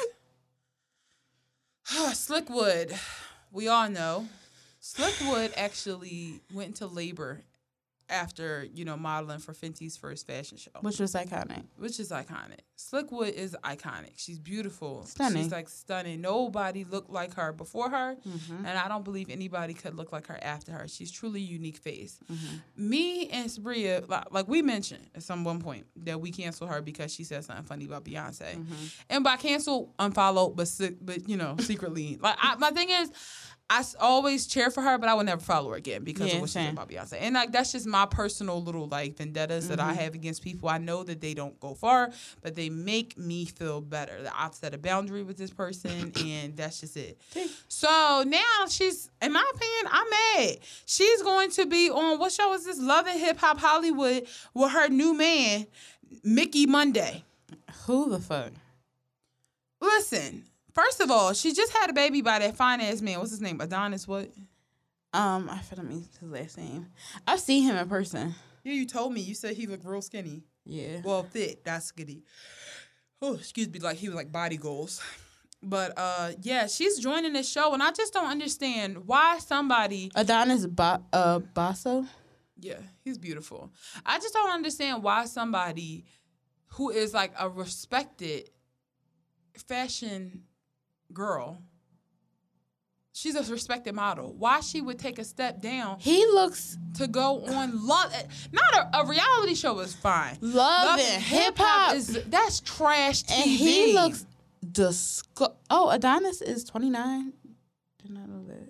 [1.85, 2.95] Slick Woods.
[3.53, 4.27] We all know
[4.81, 7.43] Slick Woods actually went into labor
[8.11, 11.65] after you know modeling for Fenty's first fashion show, which was iconic.
[11.77, 12.61] which is iconic.
[12.77, 14.13] Slick Woods is iconic.
[14.17, 15.05] She's beautiful.
[15.05, 15.43] Stunning.
[15.43, 16.21] She's like stunning.
[16.21, 18.65] Nobody looked like her before her, Mm-hmm.
[18.67, 20.87] and I don't believe anybody could look like her after her.
[20.89, 22.19] She's truly unique face.
[22.31, 22.57] Mm-hmm.
[22.89, 26.81] Me and Sabria, like, like we mentioned at some one point, that we cancel her
[26.81, 28.75] because she said something funny about Beyonce, Mm-hmm.
[29.11, 30.69] and by cancel, unfollow, but
[31.05, 32.19] but you know secretly.
[32.23, 33.11] like I, my thing is.
[33.71, 36.41] I always cheer for her, but I would never follow her again because Yeah, of
[36.41, 37.19] what she said about Beyonce.
[37.21, 40.01] And like that's just my personal little like vendettas that I Mm-hmm.
[40.01, 40.71] have against people.
[40.71, 44.23] I know that they don't go far, but they make me feel better.
[44.23, 47.21] That I've set a boundary with this person, and that's just it.
[47.69, 50.07] So now she's, in my opinion, I'm
[50.47, 50.59] mad.
[50.87, 52.79] She's going to be on what show is this?
[52.81, 55.67] Love and Hip Hop Hollywood with her new man,
[56.25, 57.23] Mickey Monday.
[57.87, 58.53] Who the fuck?
[59.81, 63.19] Listen, first of all, she just had a baby by that fine ass man.
[63.19, 63.61] What's his name?
[63.61, 64.07] Adonis.
[64.07, 64.31] What?
[65.13, 66.87] Um, I forgot his last name.
[67.27, 68.35] I've seen him in person.
[68.65, 69.21] Yeah, you told me.
[69.21, 70.43] You said he looked real skinny.
[70.65, 71.01] Yeah.
[71.03, 71.65] Well, fit.
[71.65, 72.23] That's skinny.
[73.23, 73.79] Oh, excuse me.
[73.79, 75.03] Like he was like body goals.
[75.63, 80.67] But uh, yeah, she's joining this show, and I just don't understand why somebody Adonis
[80.67, 82.07] ba- uh Bosso.
[82.61, 83.73] Yeah, he's beautiful.
[84.07, 86.05] I just don't understand why somebody
[86.73, 88.51] who is like a respected
[89.67, 90.45] fashion
[91.13, 91.63] girl,
[93.13, 97.45] she's a respected model, why she would take a step down He looks to go
[97.47, 98.13] on love
[98.53, 100.37] not a, a reality show is fine.
[100.41, 103.37] love and hip hop, is that's trash TV.
[103.43, 104.27] and he looks
[104.73, 105.53] disgust.
[105.71, 107.33] Oh, Adonis is twenty nine.
[108.03, 108.69] Did not know that.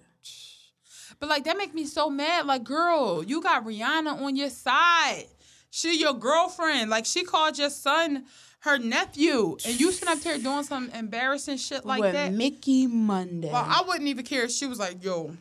[1.21, 2.47] But like that make me so mad.
[2.47, 5.25] Like, girl, you got Rihanna on your side.
[5.71, 6.91] She your girlfriend.
[6.91, 8.25] Like she called your son
[8.61, 9.57] her nephew.
[9.67, 12.33] And you sitting up there doing some embarrassing shit like With that.
[12.33, 13.51] Mickey Monday.
[13.53, 15.37] Well, I wouldn't even care if she was like, yo,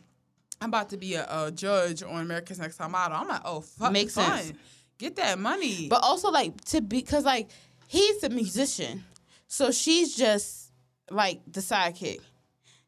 [0.60, 3.16] I'm about to be a, a judge on America's Next Top Model.
[3.16, 4.38] I'm like, oh fuck Makes fun.
[4.38, 4.52] sense.
[4.98, 5.88] Get that money.
[5.88, 7.48] But also like to be because like
[7.86, 9.04] he's a musician,
[9.46, 10.72] so she's just
[11.10, 12.20] like the sidekick.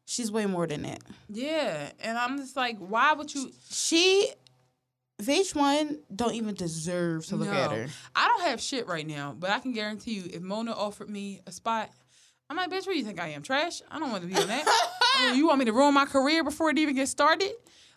[0.05, 0.99] She's way more than that.
[1.29, 1.89] yeah.
[2.01, 4.29] And I'm just like, why would you She,
[5.21, 7.53] VH1 don't even deserve to look No.
[7.53, 7.87] at her.
[8.15, 11.41] I don't have shit right now, but I can guarantee you, if Mona offered me
[11.47, 11.89] a spot,
[12.49, 13.43] I'm like, bitch, what do you think I am?
[13.43, 13.81] Trash?
[13.89, 14.65] I don't want to be on that.
[15.23, 17.51] Oh, you want me to ruin my career before it even gets started?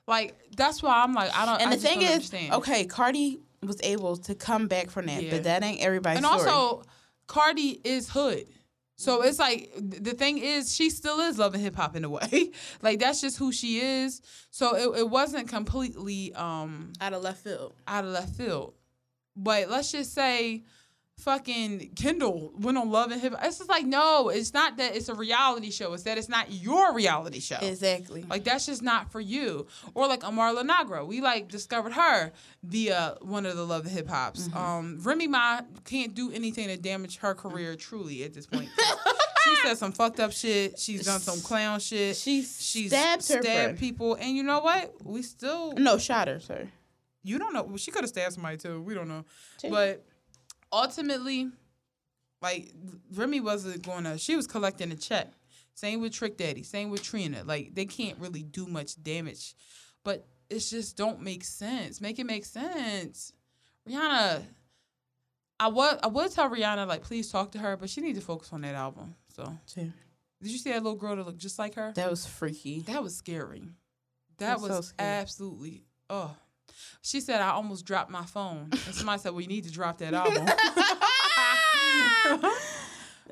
[0.06, 1.60] Like, that's why I'm like, I don't.
[1.62, 2.52] And I the thing is, understand.
[2.54, 5.30] okay, Cardi was able to come back from that, Yeah.
[5.30, 6.50] but that ain't everybody's and story.
[6.50, 6.82] also,
[7.28, 8.46] Cardi is hood.
[9.04, 12.52] So it's like the thing is, she still is loving hip hop in a way.
[12.82, 14.22] like that's just who she is.
[14.50, 17.74] So it, it wasn't completely um out of left field.
[17.86, 18.72] out of left field.
[19.36, 20.64] But let's just say
[21.18, 23.44] fucking Kendall went on Love and Hip Hop.
[23.44, 25.92] It's just like, no, it's not that it's a reality show.
[25.94, 27.58] It's that it's not your reality show.
[27.62, 28.24] Exactly.
[28.28, 29.66] Like that's just not for you.
[29.94, 31.04] Or like Amara La Negra.
[31.04, 34.48] We like discovered her via one of the Love and Hip Hops.
[34.48, 34.58] Mm-hmm.
[34.58, 38.68] Um Remy Ma can't do anything to damage her career truly at this point.
[39.44, 40.78] she said some fucked up shit.
[40.78, 42.16] She's done some clown shit.
[42.16, 44.14] She She's stabbed her stabbed people.
[44.14, 44.94] And you know what?
[45.04, 46.68] We still no, shot her, sir.
[47.22, 47.62] you don't know.
[47.62, 48.82] Well, she could have stabbed somebody too.
[48.82, 49.24] We don't know.
[49.70, 50.04] But
[50.74, 51.50] ultimately,
[52.42, 52.72] like
[53.14, 54.18] Remy wasn't going to.
[54.18, 55.32] She was collecting a check.
[55.74, 56.62] Same with Trick Daddy.
[56.62, 57.42] Same with Trina.
[57.44, 59.54] Like they can't really do much damage.
[60.04, 62.00] but it's just don't make sense.
[62.00, 63.32] Make it make sense.
[63.88, 64.42] Rihanna,
[65.58, 68.24] I would I would tell Rihanna like please talk to her, but she needs to
[68.24, 69.14] focus on that album.
[69.34, 69.92] So Too.
[70.42, 71.92] did you see that little girl that looked just like her?
[71.94, 72.80] That was freaky.
[72.80, 73.62] That was scary.
[74.38, 75.10] That so was scary.
[75.10, 76.36] absolutely oh.
[77.02, 78.68] She said I almost dropped my phone.
[78.72, 80.46] And somebody said, Well, you need to drop that album.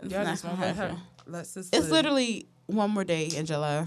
[0.03, 1.01] It's Y'all just won't let her happen.
[1.27, 1.91] let sis It's live.
[1.91, 3.87] literally one more day in July.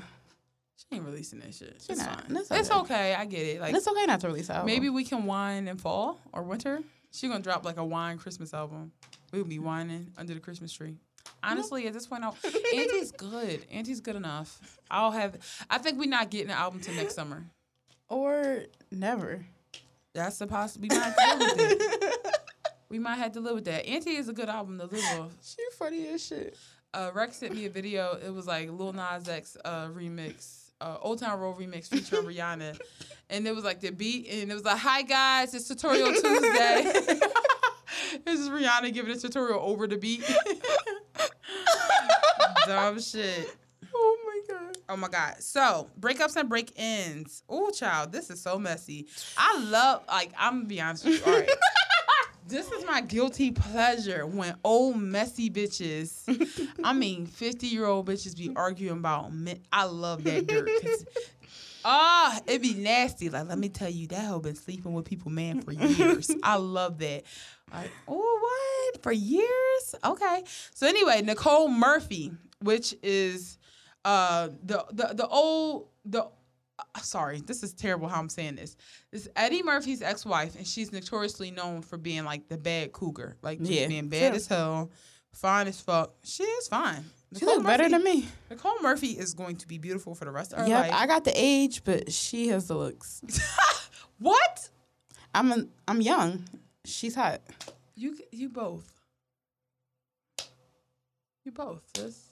[0.77, 1.81] She ain't releasing that shit.
[1.86, 2.25] She it's not.
[2.27, 2.38] fine.
[2.38, 2.79] It's It's, okay.
[2.79, 3.15] okay.
[3.15, 3.62] I get it.
[3.62, 4.67] Like it's okay not to release album.
[4.67, 6.79] maybe we can whine in fall or winter.
[7.12, 8.91] She gonna drop like a wine Christmas album.
[9.34, 10.91] We'll be whining under the Christmas tree.
[10.91, 11.51] Mm-hmm.
[11.51, 12.38] Honestly, at this point, I'll,
[12.73, 13.65] Auntie's good.
[13.71, 14.79] Auntie's good enough.
[14.89, 15.38] I'll have.
[15.69, 17.43] I think we're not getting an album till next summer.
[18.10, 19.46] Or never.
[20.13, 20.96] That's a possibility.
[20.96, 22.12] We might have to be my.
[22.88, 23.86] We might have to live with that.
[23.88, 25.38] Auntie is a good album to live with.
[25.44, 26.56] She funny as shit.
[26.94, 28.18] Uh, Rex sent me a video.
[28.24, 32.80] It was like Lil Nas X uh, remix, uh, Old Town Road remix featuring Rihanna,
[33.30, 36.84] and it was like the beat, and it was like, "Hi guys, it's Tutorial Tuesday."
[38.26, 40.24] this is Rihanna giving a tutorial over the beat.
[42.68, 43.54] Dumb shit.
[44.88, 45.36] Oh my god.
[45.38, 45.39] Oh.
[45.39, 47.43] So breakups and break ins.
[47.50, 49.08] Oh child, this is so messy.
[49.38, 51.34] I love like I'm gonna be honest with you.
[51.34, 51.50] All right.
[52.48, 58.38] this is my guilty pleasure when old messy bitches, I mean 50 year old bitches
[58.38, 59.62] be arguing about men.
[59.71, 60.69] I love that dirt.
[61.88, 63.30] Ah, it'd be nasty.
[63.30, 66.32] Like, let me tell you, that hoe been sleeping with people, man, for years.
[66.41, 67.26] I love that.
[67.71, 69.04] Like, oh, what?
[69.04, 69.95] For years?
[70.04, 70.43] Okay.
[70.74, 73.60] So anyway, Nicole Murphy, which is
[74.06, 76.22] uh the the the old the
[76.78, 78.76] uh, sorry, this is terrible how I'm saying this.
[79.12, 83.38] This is Eddie Murphy's ex-wife, and she's notoriously known for being like the bad cougar,
[83.41, 84.36] like just Yeah, being bad sure.
[84.36, 84.91] as hell,
[85.34, 86.13] fine as fuck.
[86.24, 87.06] She is fine.
[87.38, 88.28] She Nicole look better Murphy- than me.
[88.50, 90.94] Nicole Murphy is going to be beautiful for the rest of her Yep, life.
[90.94, 93.22] I got the age, but she has the looks.
[94.20, 94.70] what?
[95.34, 96.44] I'm a, I'm young.
[96.84, 97.41] She's hot.
[97.96, 98.91] You you both.
[101.46, 101.84] You both.
[101.96, 102.25] Sis.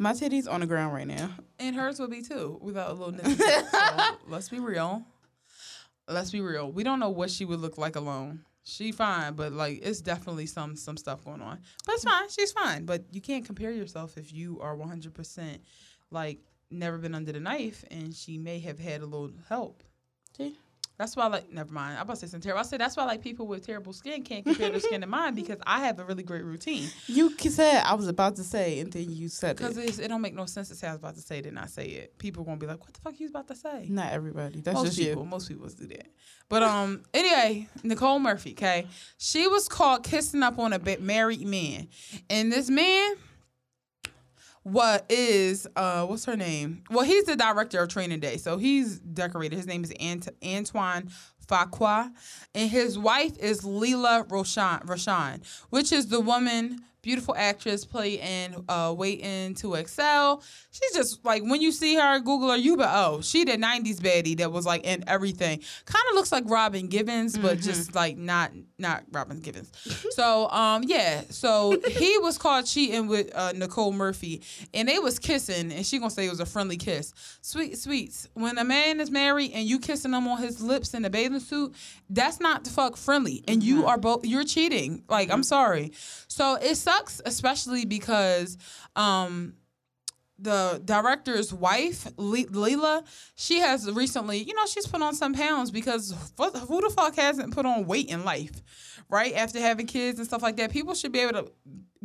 [0.00, 1.28] My titties on the ground right now.
[1.58, 3.38] And hers will be too, without a little nip.
[3.70, 5.04] so let's be real.
[6.08, 6.72] Let's be real.
[6.72, 8.40] We don't know what she would look like alone.
[8.64, 11.58] She fine, but like it's definitely some some stuff going on.
[11.84, 12.30] But it's fine.
[12.30, 12.86] She's fine.
[12.86, 15.60] But you can't compare yourself if you are one hundred percent
[16.10, 16.38] like
[16.70, 19.82] never been under the knife, and she may have had a little help.
[20.34, 20.56] See?
[21.00, 21.96] That's why, like, never mind.
[21.96, 22.60] I'm about to say something terrible.
[22.60, 25.34] I said that's why, like, people with terrible skin can't compare their skin to mine
[25.34, 26.90] because I have a really great routine.
[27.06, 29.98] You said I was about to say, and then you said Because it.
[29.98, 31.86] it don't make no sense to say I was about to say and not say
[31.86, 32.18] it.
[32.18, 34.60] People gonna be like, "What the fuck you was about to say?" Not everybody.
[34.60, 35.28] That's most just people, you.
[35.30, 36.06] most people do that.
[36.50, 38.86] But um, anyway, Nicole Murphy, okay,
[39.16, 41.88] she was caught kissing up on a married man,
[42.28, 43.14] and this man,
[44.62, 46.84] what is uh, what's her name?
[46.90, 49.56] Well, he's the director of Training Day, so he's decorated.
[49.56, 51.10] His name is Ant- Antoine.
[51.50, 52.12] Fuqua,
[52.54, 58.64] and his wife is Lela Rochon, Rochon, which is the woman, beautiful actress, play in
[58.68, 60.42] uh, Waiting to Exhale.
[60.70, 63.98] She's just like when you see her, Google her, you but oh, she the '90s
[63.98, 65.60] baddie that was like in everything.
[65.84, 69.70] Kind of looks like Robin Givens, but just like not not Robin Givens.
[70.10, 74.42] so um yeah, so he was caught cheating with uh, Nicole Murphy,
[74.74, 77.12] and they was kissing, and she gonna say it was a friendly kiss.
[77.42, 78.28] Sweet sweets.
[78.34, 81.40] When a man is married and you kissing him on his lips in a bathing
[81.40, 81.74] suit,
[82.08, 85.02] that's not the fuck friendly, and you are both you're cheating.
[85.08, 85.92] Like I'm sorry.
[86.28, 88.56] So it sucks, especially because
[88.96, 89.54] um
[90.42, 95.70] the director's wife, Le- Lela, she has recently, you know, she's put on some pounds
[95.70, 98.62] because who the fuck hasn't put on weight in life,
[99.10, 99.34] right?
[99.34, 101.52] After having kids and stuff like that, people should be able to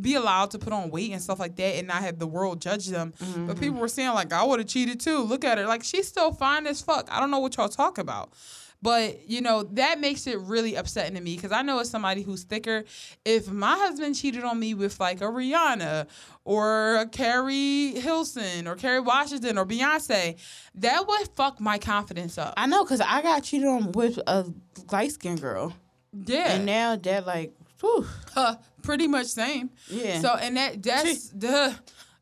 [0.01, 2.59] be allowed to put on weight and stuff like that and not have the world
[2.61, 3.13] judge them.
[3.47, 5.19] But people were saying like, I would have cheated too.
[5.19, 7.07] Look at her, like she's still fine as fuck.
[7.09, 8.33] I don't know what y'all talk about.
[8.81, 12.21] But you know that makes it really upsetting to me because I know as somebody
[12.21, 12.83] who's thicker,
[13.23, 16.05] if my husband cheated on me with like a Rihanna
[16.43, 20.35] or a Keri Hilson or Kerry Washington or Beyonce,
[20.75, 22.53] that would fuck my confidence up.
[22.57, 24.45] I know, cause I got cheated on with a
[24.91, 25.73] light skinned girl,
[26.13, 29.71] Yeah, and now they're like, whew, Uh, pretty much same.
[29.89, 30.19] yeah.
[30.19, 31.73] So and that that's the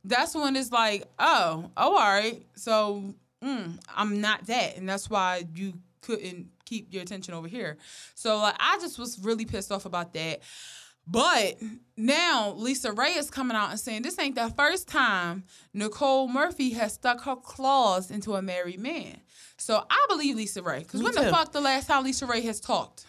[0.06, 2.42] that's when it's like, oh, oh, all right.
[2.56, 5.74] So mm, I'm not that, and that's why you
[6.04, 7.78] couldn't keep your attention over here.
[8.14, 10.42] So like, I just was really pissed off about that.
[11.06, 11.62] But
[11.98, 15.44] now Lisa Raye is coming out and saying this ain't the first time
[15.74, 19.18] Nicole Murphy has stuck her claws into a married man.
[19.58, 20.80] So I believe Lisa Raye.
[20.80, 23.06] Because when the fuck the last time Lisa Raye has talked?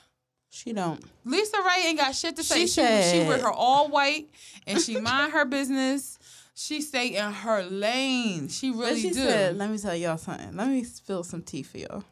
[0.54, 1.02] she don't.
[1.24, 2.66] Lisa Raye ain't got shit to say.
[2.66, 4.30] She She, she, wear her all white
[4.66, 6.18] and she mind her business.
[6.54, 8.48] She stay in her lane.
[8.48, 9.14] She really she do.
[9.16, 10.56] said, "Let me tell y'all something.
[10.56, 12.04] Let me spill some tea for y'all."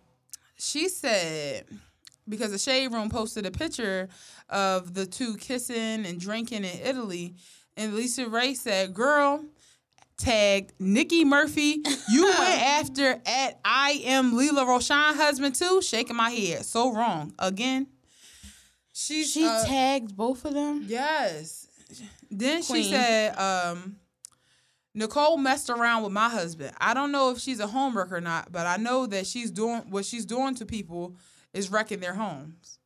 [0.62, 1.64] She said
[2.28, 4.08] because the shade room posted a picture
[4.48, 7.34] of the two kissing and drinking in Italy,
[7.76, 9.44] and Lisa Raye said, "Girl."
[10.18, 11.82] Tagged Nikki Murphy.
[12.08, 15.82] You went after at I am Lela Rochon husband too.
[15.82, 16.64] Shaking my head.
[16.64, 17.34] So wrong.
[17.40, 17.88] Again.
[18.92, 20.84] She She uh, tagged both of them.
[20.86, 21.66] Yes.
[22.30, 23.96] Then she said, um,
[24.94, 26.74] Nicole messed around with my husband.
[26.80, 29.82] I don't know if she's a homewrecker or not, but I know that she's doing
[29.88, 31.16] what she's doing to people
[31.54, 32.78] is wrecking their homes.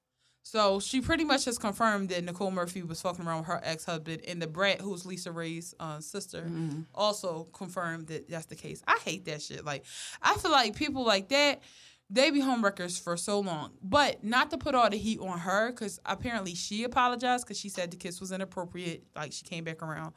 [0.42, 3.84] So she pretty much has confirmed that Nicole Murphy was fucking around with her ex
[3.84, 6.48] husband, and Da Brat, who's Lisa Raye's uh, sister,
[6.94, 8.80] also confirmed that that's the case.
[8.86, 9.64] I hate that shit.
[9.64, 9.84] Like,
[10.22, 11.62] I feel like people like that,
[12.08, 13.72] they be homewreckers for so long.
[13.82, 17.68] But not to put all the heat on her, because apparently she apologized because she
[17.68, 19.02] said the kiss was inappropriate.
[19.16, 20.14] Like, she came back around.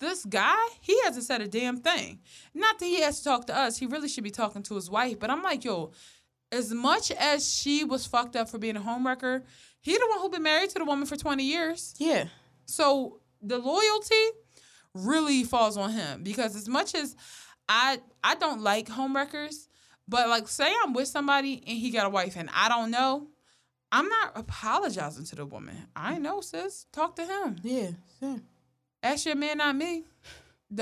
[0.00, 2.20] This guy, he hasn't said a damn thing.
[2.54, 3.76] Not that he has to talk to us.
[3.76, 5.18] He really should be talking to his wife.
[5.18, 5.92] But I'm like, yo,
[6.50, 9.42] as much as she was fucked up for being a homewrecker,
[9.80, 11.94] he the one who been married to the woman for 20 years.
[11.98, 12.24] Yeah.
[12.64, 14.14] So the loyalty
[14.94, 17.14] really falls on him because as much as
[17.68, 19.68] I I don't like homewreckers,
[20.08, 23.28] but like say I'm with somebody and he got a wife and I don't know,
[23.92, 25.88] I'm not apologizing to the woman.
[25.94, 26.86] I know, sis.
[26.92, 27.56] Talk to him.
[27.62, 27.90] Yeah.
[28.20, 28.38] yeah.
[29.02, 30.04] Ask your man, not me.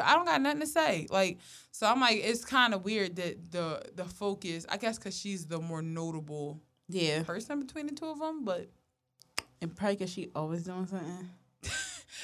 [0.02, 1.06] I don't got nothing to say.
[1.10, 1.38] Like,
[1.70, 4.66] so I'm like, it's kind of weird that the the focus.
[4.68, 7.22] I guess because she's the more notable Yeah.
[7.22, 8.68] person between the two of them, but
[9.62, 11.28] And probably because she always doing something.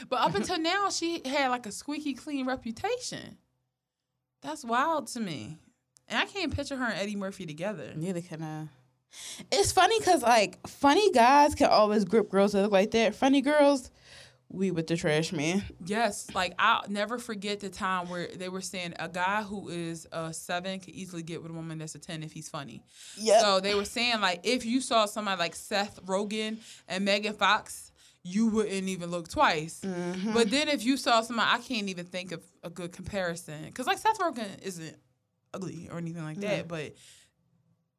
[0.08, 3.36] But up until now, she had like a squeaky clean reputation.
[4.42, 5.58] That's wild to me.
[6.08, 7.92] And I can't picture her and Eddie Murphy together.
[7.94, 8.66] Neither can I.
[9.52, 13.14] It's funny because like funny guys can always grip girls that look like that.
[13.14, 13.90] Funny girls,
[14.54, 15.64] we with the trash man.
[15.84, 20.06] Yes, like I'll never forget the time where they were saying a guy who is
[20.12, 22.82] a seven could easily get with a woman that's a ten if he's funny.
[23.16, 23.40] Yeah.
[23.40, 27.92] So they were saying like if you saw somebody like Seth Rogen and Megan Fox,
[28.22, 29.80] you wouldn't even look twice.
[29.84, 30.32] Mm-hmm.
[30.32, 33.86] But then if you saw somebody, I can't even think of a good comparison because
[33.86, 34.96] like Seth Rogen isn't
[35.52, 36.94] ugly or anything like that, but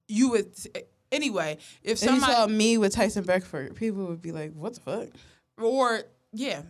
[0.08, 0.54] you would
[1.12, 4.76] anyway if if you somebody saw me with Tyson Beckford, people would be like, "What
[4.76, 5.10] the fuck?"
[5.58, 6.04] or
[6.36, 6.62] yeah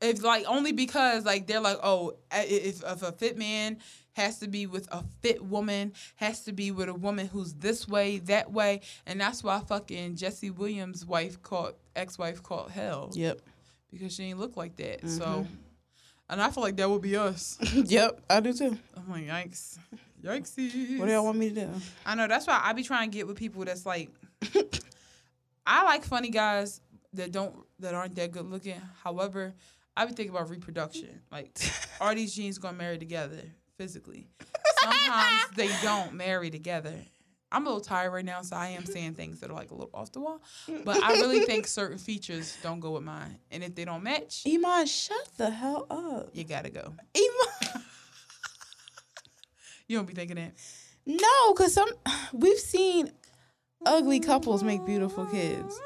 [0.00, 3.78] It's like only because like they're like oh if, if a fit man
[4.12, 7.88] has to be with a fit woman has to be with a woman who's this
[7.88, 13.40] way that way and that's why fucking jesse williams wife called ex-wife caught hell Yep.
[13.90, 15.54] because she ain't look like that so mm-hmm.
[16.28, 18.20] and i feel like that would be us yep.
[18.30, 18.78] I do too.
[18.96, 19.78] i'm like yikes
[20.22, 21.68] yikes What do y'all want me to do?
[22.06, 24.08] I know that's why I be trying to get with people that's like
[25.66, 26.80] I like funny guys
[27.14, 28.80] that don't that aren't that good looking.
[29.02, 29.54] However,
[29.96, 31.20] I be thinking about reproduction.
[31.30, 31.58] Like,
[32.00, 33.40] are these genes gonna marry together
[33.76, 34.28] physically?
[34.80, 36.94] Sometimes they don't marry together.
[37.52, 39.74] I'm a little tired right now, so I am saying things that are like a
[39.74, 40.42] little off the wall.
[40.84, 43.38] But I really think certain features don't go with mine.
[43.52, 46.30] And if they don't match, Iman, shut the hell up.
[46.32, 46.92] you gotta go.
[47.16, 47.82] Iman.
[49.86, 50.54] You don't be thinking that.
[51.04, 51.88] No, because some
[52.32, 53.12] we've seen
[53.84, 55.78] ugly couples make beautiful kids.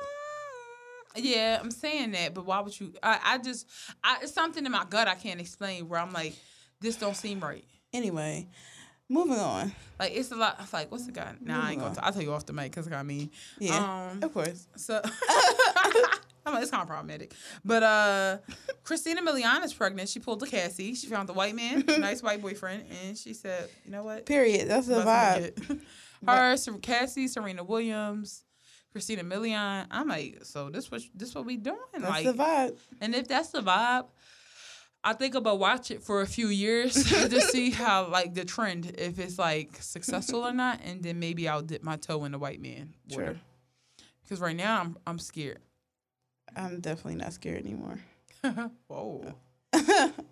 [1.17, 2.93] Yeah, I'm saying that, but why would you?
[3.03, 3.67] I, I just,
[4.05, 6.35] I, it's something in my gut I can't explain where I'm like,
[6.81, 7.65] this don't seem right.
[7.93, 8.47] Anyway,
[9.09, 9.73] moving on.
[9.99, 10.57] Like it's a lot.
[10.61, 11.35] It's like, what's the guy?
[11.41, 11.91] Nah, I ain't gonna.
[11.91, 13.31] Moving T- I'll tell you off the mic because I got me.
[13.59, 14.69] Yeah, Um, of course.
[14.77, 15.01] so
[16.47, 17.35] I'm like, it's kind of problematic.
[17.65, 18.39] But uh,
[18.85, 20.09] Christina Milian is pregnant.
[20.09, 20.95] She pulled a Cassie.
[20.95, 24.25] She found the white man, nice white boyfriend, and she said, you know what?
[24.25, 24.69] Period.
[24.69, 25.81] That's the vibe.
[26.27, 28.45] Her, Cassie, Serena Williams,
[28.99, 29.87] Christina Milian.
[29.93, 31.79] I'm like, so this what this what we doing?
[31.93, 32.77] That's like, the vibe.
[33.01, 34.07] and if that's the vibe,
[35.05, 38.97] I think about watch it for a few years to see how like the trend,
[38.99, 42.41] if it's like successful or not, and then maybe I'll dip my toe in the
[42.41, 43.25] white man water.
[43.25, 43.37] Sure.
[44.25, 45.61] Because right now I'm I'm scared.
[46.57, 48.01] I'm definitely not scared anymore.
[48.89, 49.33] Whoa.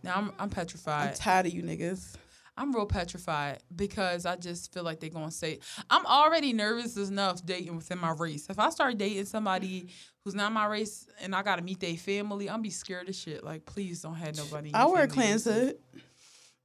[0.02, 0.92] now I'm I'm petrified.
[0.92, 1.14] I'm petrified.
[1.14, 2.16] tired of you niggas.
[2.57, 5.59] I'm real petrified because I just feel like they're gonna say
[5.90, 8.46] I'm already nervous enough dating within my race.
[8.48, 9.88] If I start dating somebody
[10.24, 13.44] who's not my race and I gotta meet their family, I'm be scared as shit.
[13.44, 14.72] Like, please don't have nobody.
[14.72, 15.44] I wear a races.
[15.44, 15.76] hood.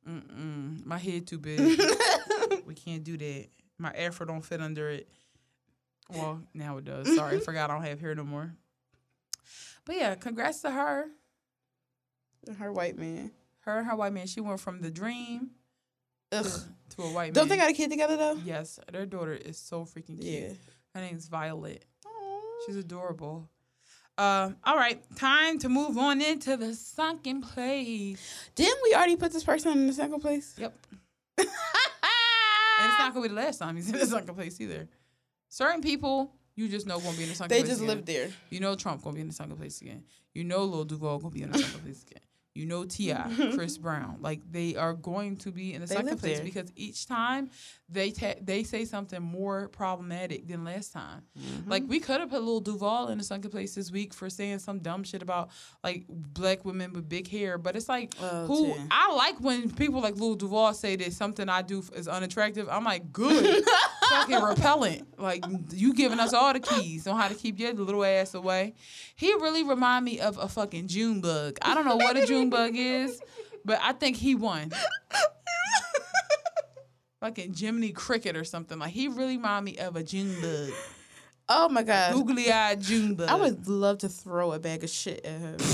[0.08, 0.86] Mm-mm.
[0.86, 1.60] My head too big.
[2.66, 3.48] we can't do that.
[3.78, 5.10] My afro don't fit under it.
[6.10, 7.14] Well, now it does.
[7.16, 8.54] Sorry, I forgot I don't have hair no more.
[9.86, 11.08] But yeah, congrats to her.
[12.58, 13.32] Her white man.
[13.62, 14.28] Her and her white man.
[14.28, 15.52] She went from the dream
[16.32, 16.46] Ugh.
[16.96, 17.58] to a white Don't man.
[17.58, 18.38] they got a kid together though?
[18.46, 20.24] Yes, their daughter is so freaking cute.
[20.24, 20.50] Yeah.
[20.96, 21.86] Her name's Violet.
[22.66, 23.50] She's adorable.
[24.18, 28.20] Uh, all right, time to move on into the sunken place.
[28.56, 30.54] Didn't we already put this person in the second place?
[30.60, 30.78] Yep.
[31.38, 34.88] and it's not gonna be the last time he's in the sunken place either.
[35.50, 37.68] Certain people you just know gonna be in the sunken They place.
[37.70, 37.96] They just again.
[37.96, 38.30] lived there.
[38.50, 40.04] You know Trump gonna be in the sunken place again.
[40.34, 42.22] You know Lil Duval gonna be in the sunken place again.
[42.54, 46.20] You know T.I., Chris Brown, like they are going to be in the They second
[46.20, 46.44] place there.
[46.46, 47.50] because each time
[47.88, 51.22] they ta- they say something more problematic than last time.
[51.40, 51.70] Mm-hmm.
[51.70, 54.60] Like we could have put Lil Duval in the sunken place this week for saying
[54.60, 55.50] some dumb shit about
[55.82, 58.76] like black women with big hair, but it's like Oh, who.
[58.92, 62.68] I like when people like Lil Duval say that something I do is unattractive.
[62.70, 63.64] I'm like good,
[64.12, 65.20] fucking repellent.
[65.20, 68.74] Like you giving us all the keys on how to keep your little ass away.
[69.16, 71.58] He really remind me of a fucking June bug.
[71.62, 73.22] I don't know what a June bug is,
[73.66, 74.72] but I think he won.
[77.20, 78.80] Fucking Jiminy Cricket or something.
[78.80, 80.72] Like he really remind me of a June bug,
[81.48, 82.14] Oh my god.
[82.14, 83.30] googly eyed June bug.
[83.30, 85.58] I would love to throw a bag of shit at him.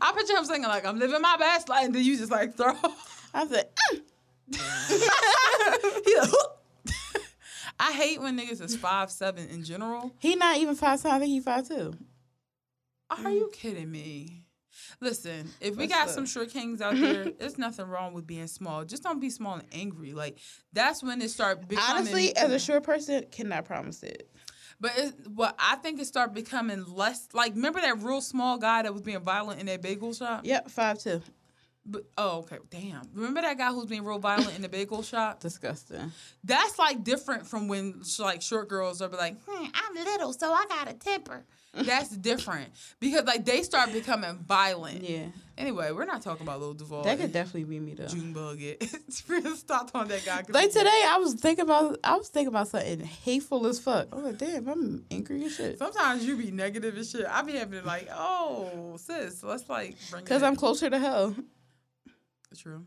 [0.00, 2.56] I picture him singing like I'm living my best life, and then you just like
[2.56, 2.74] throw.
[3.34, 4.02] I said, like,
[7.80, 10.14] I hate when niggas is five seven in general.
[10.18, 11.16] he not even five seven.
[11.16, 11.94] I think he five two.
[13.10, 14.44] Are you kidding me?
[15.00, 16.14] Listen, if we What's got up?
[16.14, 18.84] some short kings out there, there's nothing wrong with being small.
[18.84, 20.12] Just don't be small and angry.
[20.12, 20.38] Like
[20.72, 21.96] that's when it start becoming.
[21.96, 22.66] Honestly, as a mm.
[22.66, 24.30] short person, cannot promise it.
[24.80, 27.28] but it, but I think it start becoming less.
[27.32, 30.42] Like remember that real small guy that was being violent in that bagel shop?
[30.44, 31.22] Yep, five two.
[31.84, 33.02] But oh, okay, damn.
[33.12, 35.40] Remember that guy who's being real violent in the bagel shop?
[35.40, 36.12] Disgusting.
[36.44, 40.66] That's like different from when like short girls are like, hmm, I'm little, so I
[40.66, 41.44] got a temper.
[41.74, 42.70] That's different
[43.00, 45.02] because like they start becoming violent.
[45.02, 45.26] Yeah,
[45.56, 47.02] Anyway, we're not talking about Lil Duval.
[47.04, 48.06] that could definitely be me though.
[48.06, 48.82] Junebug it.
[49.56, 50.42] Stop on that guy.
[50.48, 54.08] Like today, I was thinking about I was thinking about something hateful as fuck.
[54.12, 55.78] I was like, damn, I'm angry as shit.
[55.78, 57.26] Sometimes you be negative and shit.
[57.26, 60.24] I be having to like, oh sis, let's like bring.
[60.24, 61.34] Cause I'm closer to hell.
[62.60, 62.84] True.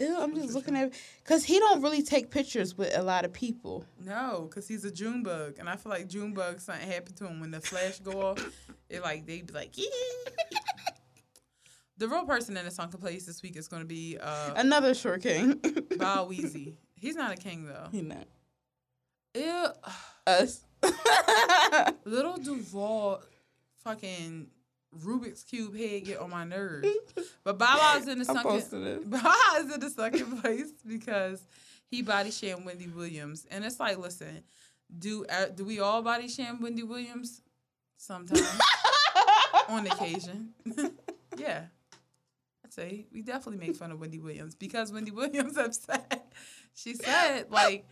[0.00, 0.92] Ew, I'm just looking at
[1.22, 3.84] because he don't really take pictures with a lot of people.
[4.04, 7.40] No, because he's a June bug, and I feel like Junebug something happened to him
[7.40, 8.44] when the flash go off.
[8.88, 9.74] It like they be like.
[11.98, 14.92] The real person in the sunken place this week is going to be uh, Another
[14.92, 15.52] short king.
[15.98, 16.74] Bow Weezy.
[16.96, 17.88] He's not a king though.
[17.92, 18.26] he not
[19.34, 19.66] Ew.
[20.26, 20.64] us.
[22.04, 23.22] Little Duval,
[23.84, 24.48] fucking
[25.00, 26.88] Rubik's cube head get on my nerves.
[27.44, 29.10] But Wow's in the I'm second.
[29.10, 31.42] Bow Wow is in the second place because
[31.86, 34.44] he body shamed Wendy Williams, and it's like, listen,
[34.96, 37.42] do uh, do we all body shame Wendy Williams?
[37.96, 38.48] Sometimes,
[39.68, 40.50] on occasion,
[41.36, 41.64] yeah.
[42.64, 46.32] I'd say we definitely make fun of Wendy Williams because Wendy Williams upset.
[46.74, 47.86] She said like,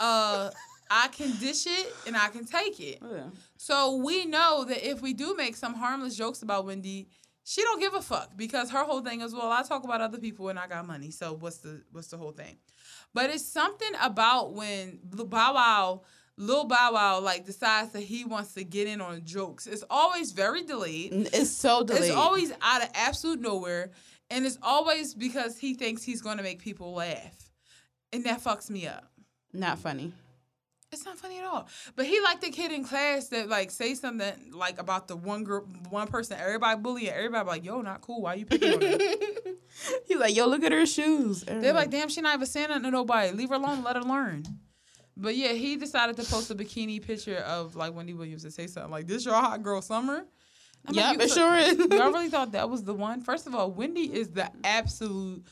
[0.00, 0.50] uh.
[0.90, 2.98] I can dish it and I can take it.
[3.02, 3.24] Yeah.
[3.56, 7.08] So we know that if we do make some harmless jokes about Wendy,
[7.44, 10.18] she don't give a fuck because her whole thing is, well, I talk about other
[10.18, 11.10] people and I got money.
[11.10, 12.56] So what's the what's the whole thing?
[13.14, 16.02] But it's something about when Bow Wow,
[16.36, 19.66] Lil Bow Wow, like decides that he wants to get in on jokes.
[19.66, 21.12] It's always very delayed.
[21.32, 22.04] It's so delayed.
[22.04, 23.90] It's always out of absolute nowhere,
[24.30, 27.50] and it's always because he thinks he's going to make people laugh,
[28.12, 29.10] and that fucks me up.
[29.52, 30.12] not funny.
[30.90, 31.68] It's not funny at all.
[31.96, 35.44] But he like the kid in class that like say something like about the one
[35.44, 38.22] group, one person, everybody bullying, everybody like, yo, not cool.
[38.22, 38.98] Why you picking on her?
[40.06, 41.42] He's like, yo, look at her shoes.
[41.42, 43.32] They're like, damn, she not even saying nothing to nobody.
[43.32, 43.84] Leave her alone.
[43.84, 44.44] Let her learn.
[45.16, 48.68] But yeah, he decided to post a bikini picture of like Wendy Williams and say
[48.68, 50.24] something like, "This your hot girl summer."
[50.86, 51.76] I'm like, it sure is.
[51.90, 53.20] Y'all really thought that was the one?
[53.22, 55.44] First of all, Wendy is the absolute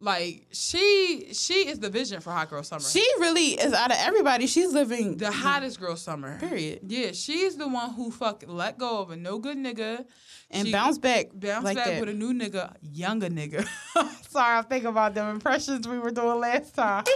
[0.00, 2.82] like she she is the vision for hot girl summer.
[2.82, 4.46] She really is out of everybody.
[4.46, 6.38] She's living the hottest girl summer.
[6.38, 10.04] period Yeah, she's the one who fuck let go of a no good nigga
[10.50, 12.00] and She bounce back, bounce like back that.
[12.00, 13.66] with a new nigga, younger nigga.
[14.28, 17.04] Sorry, I'm thinking about them impressions we were doing last time.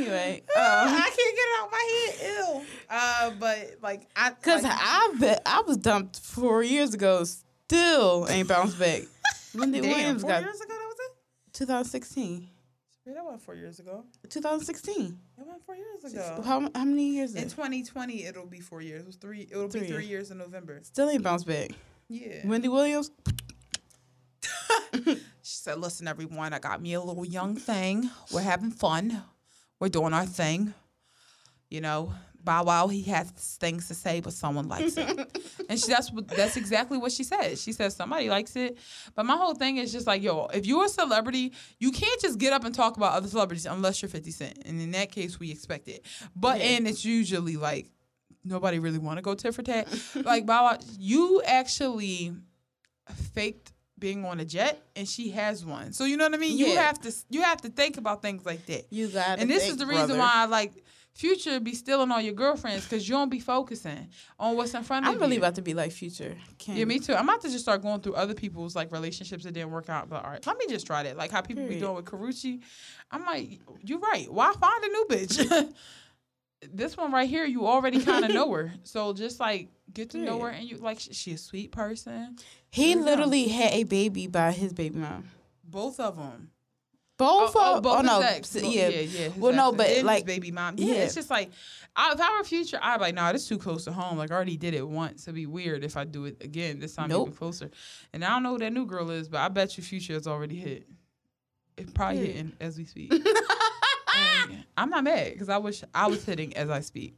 [0.00, 2.32] anyway, I um, can't get it out my head.
[2.38, 2.62] Ew.
[2.88, 7.24] Uh, but like I cause like, I bet I was dumped four years ago.
[7.24, 9.02] Still ain't bounced back.
[9.54, 11.52] Wendy damn, Williams four got years ago that was it.
[11.52, 12.48] 2016.
[13.06, 14.04] Yeah, that went four years ago.
[14.28, 15.18] 2016.
[15.38, 16.42] That went four years ago.
[16.44, 17.34] How how many years?
[17.34, 17.50] In it?
[17.50, 19.02] 2020, it'll be four years.
[19.02, 19.48] It was three.
[19.50, 20.08] It'll be Three three years.
[20.08, 20.80] years in November.
[20.82, 21.70] Still ain't bounced back.
[22.08, 22.46] Yeah.
[22.46, 23.10] Wendy Williams.
[25.42, 28.08] She said, "Listen, everyone, I got me a little young thing.
[28.32, 29.22] We're having fun.
[29.80, 30.74] We're doing our thing.
[31.70, 32.12] You know,
[32.42, 35.08] Bow Wow, he has things to say, but someone likes it.
[35.68, 37.58] and she, that's what that's exactly what she said.
[37.58, 38.78] She says somebody likes it.
[39.14, 42.38] But my whole thing is just like, yo, if you're a celebrity, you can't just
[42.38, 44.58] get up and talk about other celebrities unless you're 50 Cent.
[44.64, 46.04] And in that case, we expect it.
[46.34, 46.66] But Yeah.
[46.66, 47.90] and it's usually like
[48.44, 49.86] nobody really want to go tit for tat.
[50.24, 52.32] like Bow Wow, you actually
[53.34, 55.92] faked being on a jet and she has one.
[55.92, 56.56] So you know what I mean?
[56.56, 58.86] You have to you have to think about things like that.
[58.90, 60.72] You got And this is the reason why I like
[61.12, 65.04] Future be stealing all your girlfriends because you don't be focusing on what's in front
[65.04, 65.12] of you.
[65.12, 65.26] I'm you.
[65.26, 66.36] really about to be like Future.
[66.66, 67.14] Yeah, me too.
[67.14, 70.08] I'm about to just start going through other people's like relationships that didn't work out.
[70.08, 71.16] But all right, let me just try that.
[71.16, 72.60] Like how people be doing with Karrueche.
[73.10, 74.32] I'm like, you're right.
[74.32, 75.74] Why find a new bitch?
[76.72, 78.72] this one right here, you already kind of know her.
[78.84, 82.36] So just like get to know her, and you like she, she a sweet person.
[82.70, 83.00] He go.
[83.00, 85.24] literally had a baby by his baby mom.
[85.64, 86.50] Both of them.
[87.16, 88.54] Both oh, of both oh, no, ex.
[88.54, 88.88] yeah.
[88.88, 89.28] yeah, yeah.
[89.36, 90.76] Well, no, but, like- baby mom.
[90.78, 91.00] Yeah, yeah.
[91.02, 91.50] it's just like
[91.94, 94.16] I, if I were future, I'd be like, nah, this too close to home.
[94.16, 95.24] Like I already did it once.
[95.24, 96.78] It'd be weird if I do it again.
[96.78, 97.28] This time Nope.
[97.28, 97.70] even closer.
[98.14, 100.26] And I don't know who that new girl is, but I bet you future is
[100.26, 100.88] already hit.
[101.76, 102.36] It's probably Period.
[102.36, 103.12] hitting as we speak.
[104.42, 107.14] And I'm not mad because I wish I was hitting as I speak.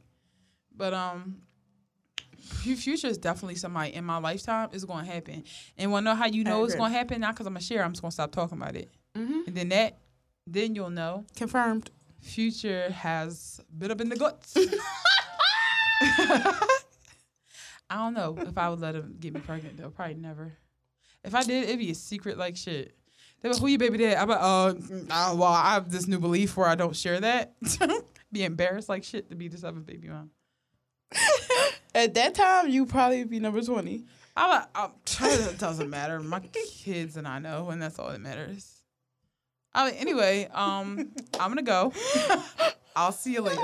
[0.75, 1.37] But um.
[2.43, 5.43] Fu- Future is definitely somebody in my lifetime is going to happen,
[5.77, 7.21] and want to know how you know it's going to happen?
[7.21, 7.83] Not because I'm going to share.
[7.83, 9.97] I'm just going to stop talking about it, hmm and then that,
[10.47, 11.89] then you'll know Confirmed.
[12.21, 14.55] Future has bit up in the guts.
[17.89, 19.89] I don't know if I would let him get me pregnant though.
[19.89, 20.53] Probably never.
[21.23, 22.95] If I did, it'd be a secret like shit.
[23.41, 24.17] They like, who your baby dad?
[24.17, 24.73] I'm like, uh,
[25.11, 27.53] uh, well, I have this new belief where I don't share that.
[28.31, 30.31] be embarrassed like shit to be the seventh baby mom.
[31.95, 34.05] At that time, you probably be number twenty.
[34.35, 34.89] I'm like, I'm,
[35.21, 36.19] it doesn't matter.
[36.19, 38.81] My kids and I know, and that's all that matters.
[39.75, 41.93] I mean, anyway, um, I'm gonna go.
[42.95, 43.61] I'll see you later.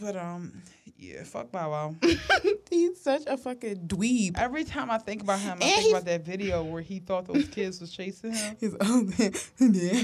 [0.00, 0.62] But um,
[0.96, 1.94] yeah, fuck Bow Wow.
[2.70, 4.36] He's such a fucking dweeb.
[4.38, 6.98] Every time I think about him, I And think he- about that video where he
[6.98, 8.56] thought those kids was chasing him.
[8.58, 9.28] He's oh they,
[9.58, 10.02] they,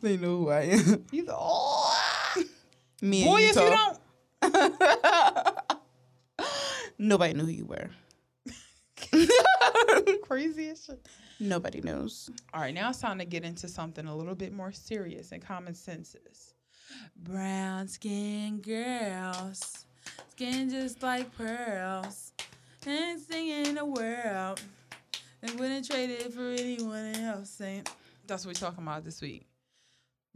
[0.00, 1.04] they know who I am.
[1.10, 1.96] He's oh,
[3.02, 3.76] Me and boy, if you
[4.50, 5.53] don't,
[6.98, 7.90] Nobody knew who you were.
[10.22, 11.06] crazy as shit.
[11.40, 12.30] Nobody knows.
[12.52, 15.44] All right, now it's time to get into something a little bit more serious and
[15.44, 16.54] common senses.
[17.16, 19.84] Brown skin girls,
[20.30, 22.32] skin just like pearls,
[22.86, 24.60] and singing in the world.
[25.40, 27.60] They wouldn't trade it for anyone else.
[27.60, 27.90] Ain't-
[28.26, 29.46] That's what we're talking about this week.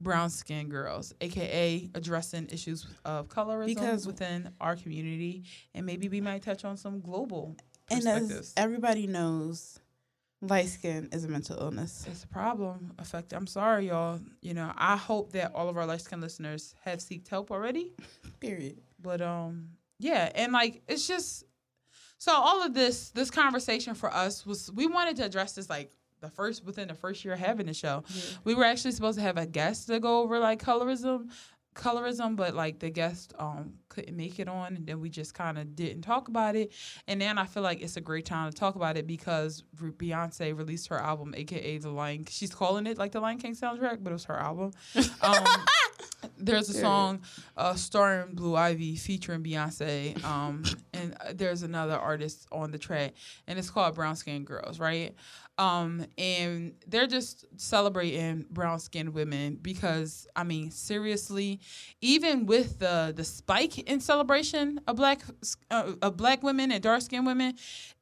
[0.00, 5.44] Brown skin girls, aka addressing issues of colorism Because- within our community,
[5.74, 7.56] and maybe we might touch on some global
[7.90, 8.32] And perspectives.
[8.48, 9.80] as everybody knows,
[10.40, 12.06] light skin is a mental illness.
[12.08, 12.92] It's a problem.
[12.98, 13.32] Affect.
[13.32, 14.20] I'm sorry, y'all.
[14.40, 17.92] You know, I hope that all of our light skin listeners have seeked help already.
[18.40, 18.80] Period.
[19.02, 21.42] But um, yeah, and like it's just
[22.18, 25.92] so all of this this conversation for us was we wanted to address this like
[26.20, 28.04] the first within the first year of having the show.
[28.44, 31.30] We were actually supposed to have a guest to go over like colorism,
[31.74, 35.58] colorism, but like the guest um couldn't make it on, and then we just kind
[35.58, 36.72] of didn't talk about it.
[37.06, 40.56] And then I feel like it's a great time to talk about it because Beyonce
[40.56, 42.26] released her album, aka The Lion.
[42.28, 44.72] She's calling it like the Lion King soundtrack, but it was her album.
[45.20, 45.44] Um,
[46.36, 46.86] there's a Period.
[46.86, 47.20] song
[47.56, 53.14] uh, starring Blue Ivy featuring Beyonce, um, and uh, there's another artist on the track,
[53.46, 55.14] and it's called Brown Skin Girls, right?
[55.58, 61.58] Um, and they're just celebrating brown skinned women because I mean, seriously,
[62.00, 65.20] even with the the spike in celebration of black
[65.70, 67.54] uh, of black women and dark skinned women,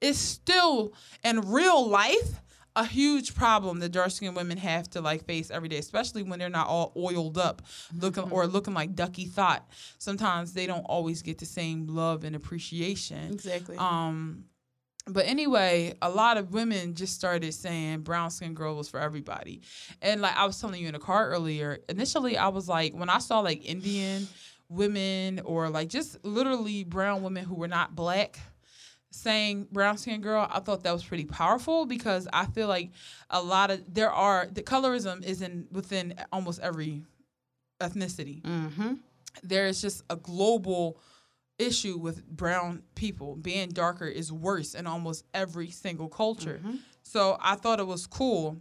[0.03, 0.93] it's still
[1.25, 2.43] in real life
[2.77, 6.39] a huge problem that dark skinned women have to like face every day, especially when
[6.39, 7.63] they're not all oiled up,
[7.99, 9.69] looking or looking like Duckie Thot.
[9.99, 13.33] Sometimes they don't always get the same love and appreciation.
[13.33, 13.77] Exactly.
[13.79, 14.45] Um,
[15.09, 19.63] but anyway, a lot of women just started saying brown skin girl was for everybody.
[20.03, 23.09] And like I was telling you in the car earlier, initially I was like, when
[23.09, 24.29] I saw like Indian
[24.69, 28.39] women or like just literally brown women who were not black
[29.17, 32.91] saying brown skin girl, I thought that was pretty powerful because I feel like
[33.31, 37.03] a lot of there are the colorism is in within almost every
[37.81, 38.95] ethnicity mm-hmm.
[39.43, 40.99] there is just a global
[41.59, 43.37] issue with brown people.
[43.37, 46.61] Being darker is worse in almost every single culture.
[47.03, 48.57] So I thought it was cool.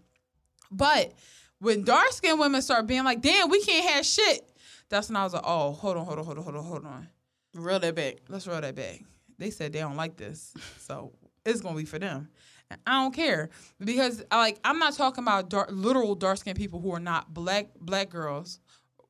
[0.72, 1.14] But
[1.60, 4.50] when dark skinned women start being like, damn, we can't have shit,
[4.90, 6.86] that's when I was like, oh, hold on, hold on, hold on, hold on, hold
[6.86, 7.08] on.
[7.54, 8.18] Real that back.
[8.28, 9.04] Let's roll that back.
[9.38, 10.54] They said they don't like this.
[10.80, 11.14] So
[11.46, 12.30] it's gonna be for them.
[12.70, 13.50] And I don't care.
[13.84, 17.70] Because like I'm not talking about dark, literal dark skinned people who are not black
[17.80, 18.60] black girls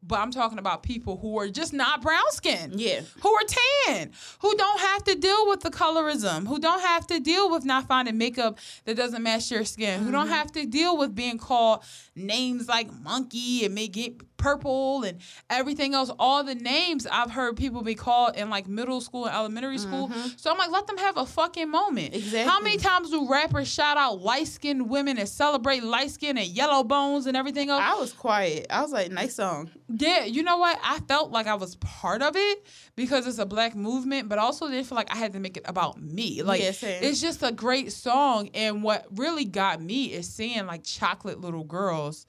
[0.07, 2.73] but I'm talking about people who are just not brown skin.
[2.75, 3.01] Yeah.
[3.21, 3.43] Who are
[3.87, 7.65] tan, who don't have to deal with the colorism, who don't have to deal with
[7.65, 10.33] not finding makeup that doesn't match your skin, who don't mm-hmm.
[10.33, 11.83] have to deal with being called
[12.15, 15.19] names like monkey and make it purple and
[15.49, 16.11] everything else.
[16.19, 20.09] All the names I've heard people be called in like middle school and elementary school.
[20.09, 20.29] Mm-hmm.
[20.37, 22.15] So I'm like, let them have a fucking moment.
[22.15, 22.43] Exactly.
[22.43, 26.47] How many times do rappers shout out light skinned women and celebrate light skin and
[26.47, 27.81] yellow bones and everything else?
[27.83, 28.67] I was quiet.
[28.69, 29.69] I was like, nice song.
[29.87, 30.79] Yeah, you know what?
[30.83, 32.65] I felt like I was part of it
[32.95, 35.63] because it's a black movement, but also didn't feel like I had to make it
[35.65, 36.41] about me.
[36.41, 40.83] Like Yeah, it's just a great song, and what really got me is seeing like
[40.83, 42.25] chocolate little girls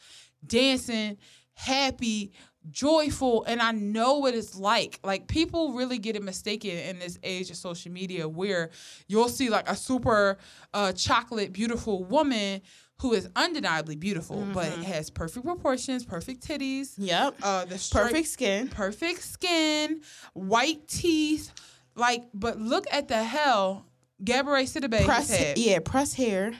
[0.46, 1.18] dancing,
[1.56, 2.32] happy,
[2.70, 5.00] joyful, and I know what it's like.
[5.02, 8.70] Like people really get it mistaken in this age of social media where
[9.08, 10.38] you'll see like a super
[10.74, 12.60] uh, chocolate beautiful woman
[13.00, 14.82] who is undeniably beautiful, but Mm-hmm.
[14.82, 17.34] has perfect proportions, perfect titties, Yep.
[17.42, 18.68] uh, the Perfect skin.
[18.68, 20.00] perfect skin,
[20.32, 21.50] white teeth.
[21.94, 23.86] Like, but look at the hell
[24.22, 25.58] Gabourey Sidibe Press, has had.
[25.58, 26.52] yeah, press hair.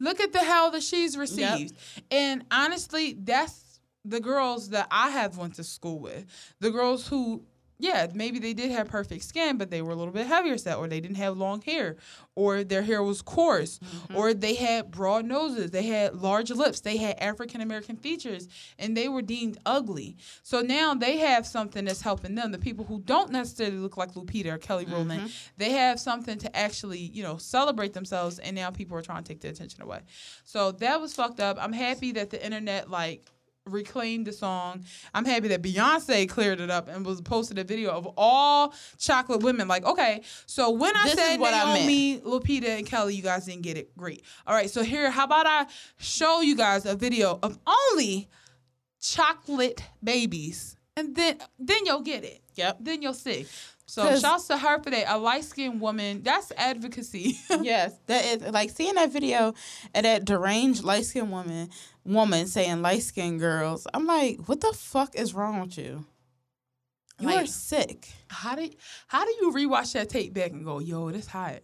[0.00, 1.74] Look at the hell that she's received.
[2.10, 3.64] And honestly, that's
[4.08, 6.24] the girls that I have went to school with.
[6.60, 7.44] The girls who,
[7.78, 10.78] yeah, maybe they did have perfect skin, but they were a little bit heavier set,
[10.78, 11.96] or they didn't have long hair,
[12.34, 14.16] or their hair was coarse, mm-hmm.
[14.16, 18.48] or they had broad noses, they had large lips, they had African American features,
[18.78, 20.16] and they were deemed ugly.
[20.42, 22.50] So now they have something that's helping them.
[22.50, 25.52] The people who don't necessarily look like Lupita or Kelly Rowland, mm-hmm.
[25.58, 29.28] they have something to actually, you know, celebrate themselves, and now people are trying to
[29.28, 30.00] take their attention away.
[30.44, 31.58] So that was fucked up.
[31.60, 33.30] I'm happy that the internet like
[33.66, 34.84] reclaimed the song.
[35.14, 39.42] I'm happy that Beyonce cleared it up and was posted a video of all chocolate
[39.42, 39.68] women.
[39.68, 42.24] Like, okay, so when I This said what I meant.
[42.24, 43.96] Lupita, and Kelly, you guys didn't get it.
[43.96, 44.24] Great.
[44.46, 45.66] All right, so here, how about I
[45.98, 48.28] show you guys a video of only
[49.00, 52.40] chocolate babies, and then then you'll get it.
[52.54, 52.78] Yep.
[52.80, 53.46] Then you'll see.
[53.88, 55.04] So shouts to her for that.
[55.08, 56.22] A light skinned woman.
[56.22, 57.38] That's advocacy.
[57.62, 59.48] yes, that is like seeing that video
[59.94, 61.70] of that deranged light skinned woman
[62.04, 63.86] woman saying light skinned girls.
[63.94, 66.04] I'm like, what the fuck is wrong with you?
[67.20, 68.08] You Like- are sick.
[68.28, 68.68] how do
[69.06, 71.60] how do you rewatch that tape back and go, yo, this hot?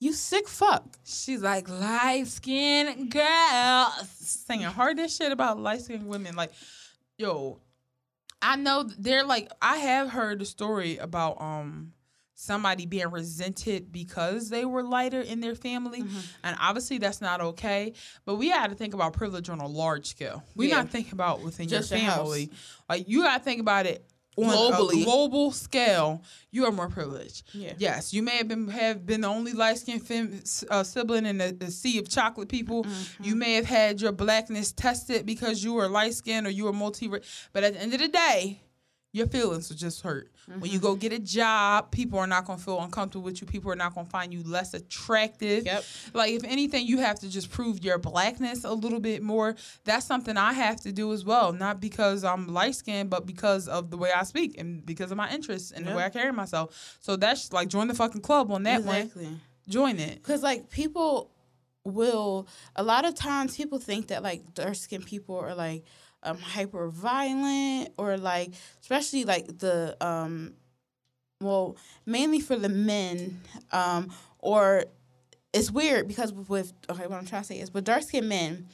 [0.00, 0.84] You sick fuck.
[1.04, 6.34] She's like light skinned girl singing hard shit about light skinned women.
[6.36, 6.52] Like,
[7.16, 7.60] yo,
[8.44, 11.92] I know they're like I have heard a story about um
[12.36, 16.04] somebody being resented because they were lighter in their family.
[16.42, 17.94] And obviously that's not okay.
[18.24, 20.42] But we gotta think about privilege on a large scale.
[20.54, 20.76] We Yeah.
[20.82, 22.50] not think about within Just your your family.
[22.88, 24.04] Like you gotta think about it
[24.36, 25.02] on Globally.
[25.02, 27.44] a global scale, you are more privileged.
[27.52, 27.74] Yeah.
[27.78, 31.38] Yes, you may have been have been the only light skinned fem, uh, sibling in
[31.38, 32.84] the, the sea of chocolate people.
[32.84, 33.24] Mm-hmm.
[33.24, 36.72] You may have had your blackness tested because you were light skinned or you were
[36.72, 37.08] multi.
[37.08, 38.62] But at the end of the day,
[39.12, 40.30] your feelings will just hurt.
[40.46, 40.86] When you Mm-hmm.
[40.86, 43.46] go get a job, people are not gonna feel uncomfortable with you.
[43.46, 45.64] People are not gonna find you less attractive.
[45.64, 45.84] Yep.
[46.12, 49.56] Like if anything, you have to just prove your blackness a little bit more.
[49.84, 51.52] That's something I have to do as well.
[51.52, 55.16] Not because I'm light skinned, but because of the way I speak and because of
[55.16, 56.98] my interests and the way I carry myself.
[57.00, 59.10] So that's like join the fucking club on that one.
[59.68, 60.16] Join it.
[60.16, 61.30] Because like people
[61.84, 65.84] will a lot of times people think that like dark skinned people are like
[66.24, 70.54] um hyper violent or like especially like the um
[71.40, 73.40] well mainly for the men
[73.72, 74.84] um or
[75.52, 78.68] it's weird because with okay what I'm trying to say is with dark skinned men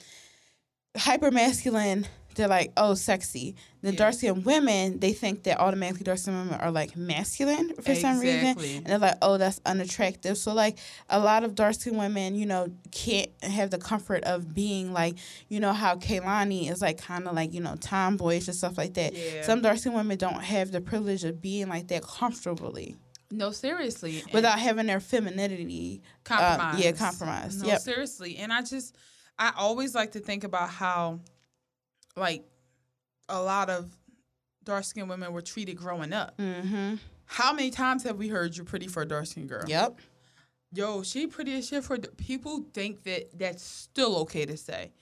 [0.97, 3.97] hyper masculine they're like oh sexy the Yeah.
[3.99, 8.21] dark skinned women they think that automatically dark skinned women are like masculine for some
[8.21, 10.79] reason and they're like oh that's unattractive so like
[11.09, 15.17] a lot of dark skinned women you know can't have the comfort of being like
[15.49, 18.95] you know how Kehlani is like kind of like you know tomboyish and stuff like
[18.95, 19.43] that Yeah.
[19.43, 22.97] some dark skinned women don't have the privilege of being like that comfortably
[23.33, 24.21] No, seriously.
[24.23, 26.85] And without having their femininity um, compromise.
[26.85, 28.37] yeah compromise No, yep seriously.
[28.39, 28.97] And I just,
[29.39, 31.21] I always like to think about how,
[32.21, 32.45] like,
[33.29, 33.91] a lot of
[34.65, 36.37] dark skinned women were treated growing up.
[36.39, 36.97] mm-hmm
[37.27, 39.65] How many times have we heard you're pretty for a dark skinned girl?
[39.67, 39.99] yep
[40.73, 44.93] Yo, she pretty as shit for d- people think that that's still okay to say.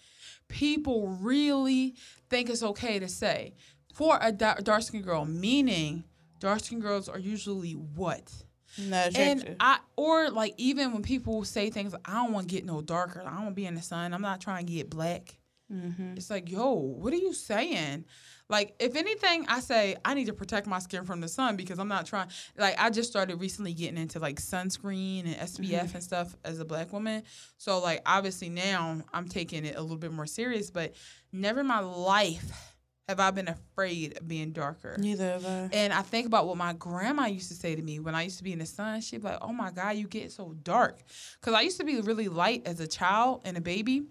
[0.49, 1.95] People really
[2.31, 3.53] think it's okay to say
[3.93, 6.05] for a da- dark skinned girl, meaning
[6.41, 8.33] dark skinned girls are usually what?
[8.79, 12.49] not attractive And I or like even when people say things like, I don't want
[12.49, 14.65] to get no darker, I don't want to be in the sun, I'm not trying
[14.67, 15.38] to get black.
[15.73, 16.15] Mm-hmm.
[16.17, 18.05] It's like, yo, what are you saying?
[18.51, 21.79] Like, if anything, I say I need to protect my skin from the sun because
[21.79, 22.29] I'm not trying.
[22.57, 26.65] Like, I just started recently getting into like sunscreen and SPF and stuff as a
[26.65, 27.25] black woman.
[27.59, 30.95] So, like, obviously now I'm taking it a little bit more serious, but
[31.31, 32.75] never in my life
[33.09, 34.97] have I been afraid of being darker.
[34.99, 35.69] Neither have I.
[35.73, 38.39] And I think about what my grandma used to say to me when I used
[38.39, 39.01] to be in the sun.
[39.01, 40.99] She'd be like, "Oh my God, you get so dark,"
[41.41, 44.05] because I used to be really light as a child and a baby,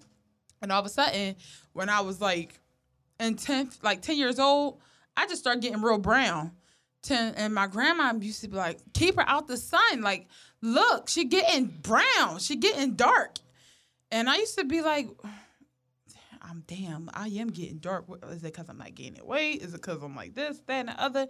[0.62, 1.36] and all of a sudden,
[1.74, 2.60] when I was like
[3.20, 4.80] in tenth, like ten years old,
[5.16, 6.52] I just started getting real brown.
[7.04, 10.02] Ten, and my grandma used to be like, "Keep her out the sun.
[10.02, 10.28] Like,
[10.62, 12.40] look, she getting brown.
[12.40, 13.38] She getting dark."
[14.12, 15.10] And I used to be like,
[16.42, 18.06] I'm damn, I am getting dark.
[18.30, 19.62] Is it because I'm not gaining weight?
[19.62, 21.28] Is it because I'm like this, that, and the other?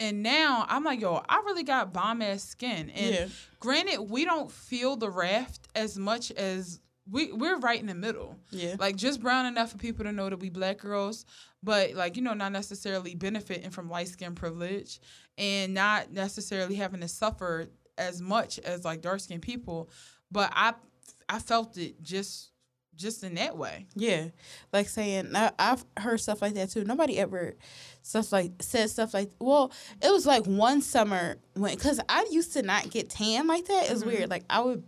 [0.00, 2.88] And now I'm like, yo, I really got bomb ass skin.
[2.90, 3.26] And Yeah.
[3.60, 8.36] granted, we don't feel the raft as much as we we're right in the middle.
[8.50, 8.76] Yeah.
[8.78, 11.24] Like just brown enough for people to know that we black girls,
[11.62, 15.00] but like, you know, not necessarily benefiting from light skin privilege
[15.38, 19.90] and not necessarily having to suffer as much as like dark skinned people.
[20.30, 20.74] But I
[21.28, 22.50] I felt it just
[22.96, 23.86] just in that way.
[23.94, 24.28] Yeah,
[24.72, 26.84] like saying I, I've heard stuff like that too.
[26.84, 27.54] Nobody ever
[28.02, 29.30] stuff like said stuff like.
[29.38, 33.66] Well, it was like one summer when because I used to not get tan like
[33.66, 33.90] that.
[33.90, 34.08] It's mm-hmm.
[34.08, 34.30] weird.
[34.30, 34.84] Like I would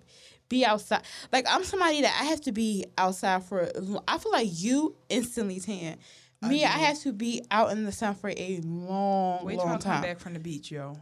[0.49, 1.03] be outside.
[1.33, 3.71] Like I'm somebody that I have to be outside for.
[4.07, 5.99] I feel like you instantly tan.
[6.41, 6.85] Me, I, do.
[6.85, 9.93] have to be out in the sun for a long, Wait till I long come
[9.93, 10.03] time.
[10.03, 10.97] back from the beach, yo.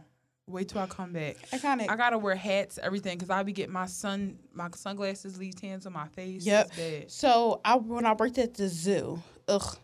[0.47, 1.35] Wait till I come back.
[1.51, 4.69] I kind of I gotta wear hats, everything, cause I be getting my sun, my
[4.73, 6.45] sunglasses leave tans on my face.
[6.45, 6.71] Yep.
[7.07, 9.77] So I when I worked at the zoo, ugh,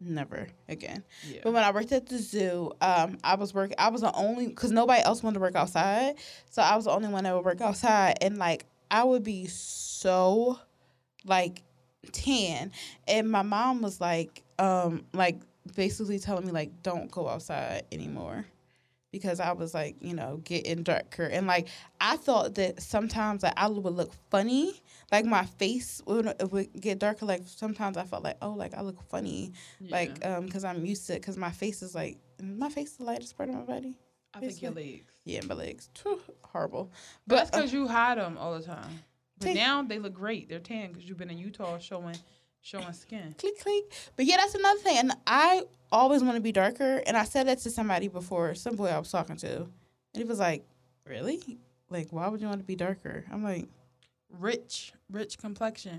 [0.00, 1.02] never again.
[1.28, 1.40] Yeah.
[1.42, 3.76] But when I worked at the zoo, um, I was working.
[3.78, 6.14] I was the only because nobody else wanted to work outside,
[6.50, 9.46] so I was the only one that would work outside, and like I would be
[9.46, 10.58] so,
[11.24, 11.62] like,
[12.12, 12.72] tan,
[13.06, 15.40] and my mom was like, um, like
[15.74, 18.46] basically telling me like don't go outside anymore.
[19.12, 21.68] Because I was like, you know, getting darker, and like
[22.00, 24.74] I thought that sometimes like I would look funny,
[25.10, 27.24] like my face would, would get darker.
[27.24, 29.52] Like sometimes I felt like, oh, like I look funny,
[29.88, 31.20] like um because i'm used to it.
[31.20, 33.96] Because my face is like my face is the lightest part of my body
[34.36, 35.12] I think your legs.
[35.24, 36.90] yeah my legs Phew, horrible
[37.26, 39.00] But that's but uh, because you hide them all the time.
[39.38, 40.48] But Take- now they look great.
[40.48, 42.16] They're tan because you've been in Utah showing,
[42.62, 43.34] showing skin.
[43.38, 43.84] click click
[44.16, 45.62] but yeah that's another thing and i
[45.92, 48.98] always want to be darker and i said that to somebody before some boy i
[48.98, 49.68] was talking to and
[50.14, 50.64] he was like
[51.06, 51.58] really
[51.90, 53.68] like why would you want to be darker i'm like
[54.40, 55.98] Rich, rich complexion.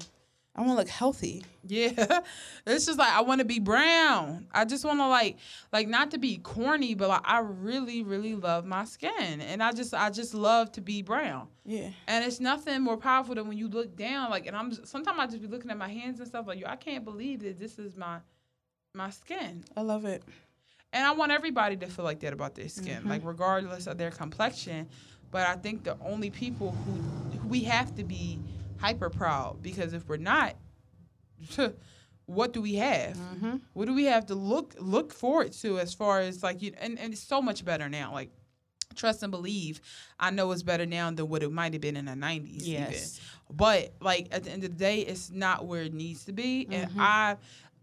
[0.57, 2.21] I want to look healthy Yeah,
[2.65, 4.47] it's just like I want to be brown.
[4.53, 5.37] I just want to like,
[5.73, 9.71] like not to be corny, but like I really, really love my skin, and I
[9.73, 11.47] just, I just love to be brown.
[11.65, 15.19] yeah And it's nothing more powerful than when you look down, like, and I'm sometimes
[15.19, 17.59] I just be looking at my hands and stuff like, yo, I can't believe that
[17.59, 18.19] this is my,
[18.93, 19.63] my skin.
[19.75, 20.23] i love it
[20.93, 23.09] And I want everybody to feel like that about their skin, Mm-hmm.
[23.09, 24.87] like regardless of their complexion.
[25.31, 26.93] But I think the only people who,
[27.39, 28.39] who we have to be
[28.79, 30.55] hyper proud because if we're not,
[32.25, 33.15] what do we have?
[33.15, 33.57] mm-hmm.
[33.73, 36.99] What do we have to look look forward to as far as like you and,
[36.99, 38.13] and it's so much better now.
[38.13, 38.31] Like
[38.95, 39.79] trust and believe,
[40.19, 42.67] I know it's better now than what it might have been in the nineties.
[42.67, 43.19] Yes.
[43.51, 46.67] But like at the end of the day, it's not where it needs to be.
[46.71, 46.99] And Mm-hmm.
[47.01, 47.37] I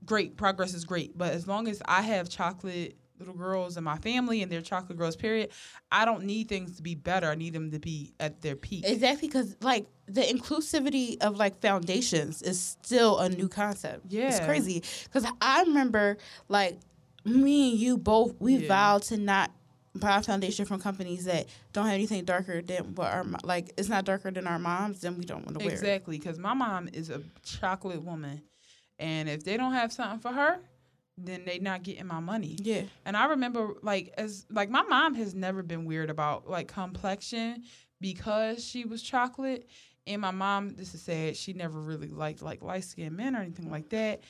[0.04, 1.16] great progress is great.
[1.16, 4.98] But as long as I have chocolate little girls in my family and they're chocolate
[4.98, 5.50] girls, period,
[5.90, 7.30] I don't need things to be better.
[7.30, 8.84] I need them to be at their peak.
[8.86, 14.28] exactly because like the inclusivity of like foundations is still a new concept Yeah.
[14.28, 16.78] it's crazy because i remember like
[17.24, 18.68] me and you both we Yeah.
[18.68, 19.50] vowed to not
[19.94, 24.04] buy foundation from companies that don't have anything darker than what our like it's not
[24.04, 26.88] darker than our moms then we don't want to wear it Exactly, because my mom
[26.92, 28.42] is a chocolate woman,
[28.98, 30.58] and if they don't have something for her,
[31.16, 32.56] then they not getting my money.
[32.60, 36.66] yeah And I remember, like, as like my mom has never been weird about like
[36.66, 37.62] complexion
[38.00, 39.68] because she was chocolate,
[40.06, 43.40] and my mom, this is sad, she never really liked like light skinned men or
[43.40, 44.22] anything like that,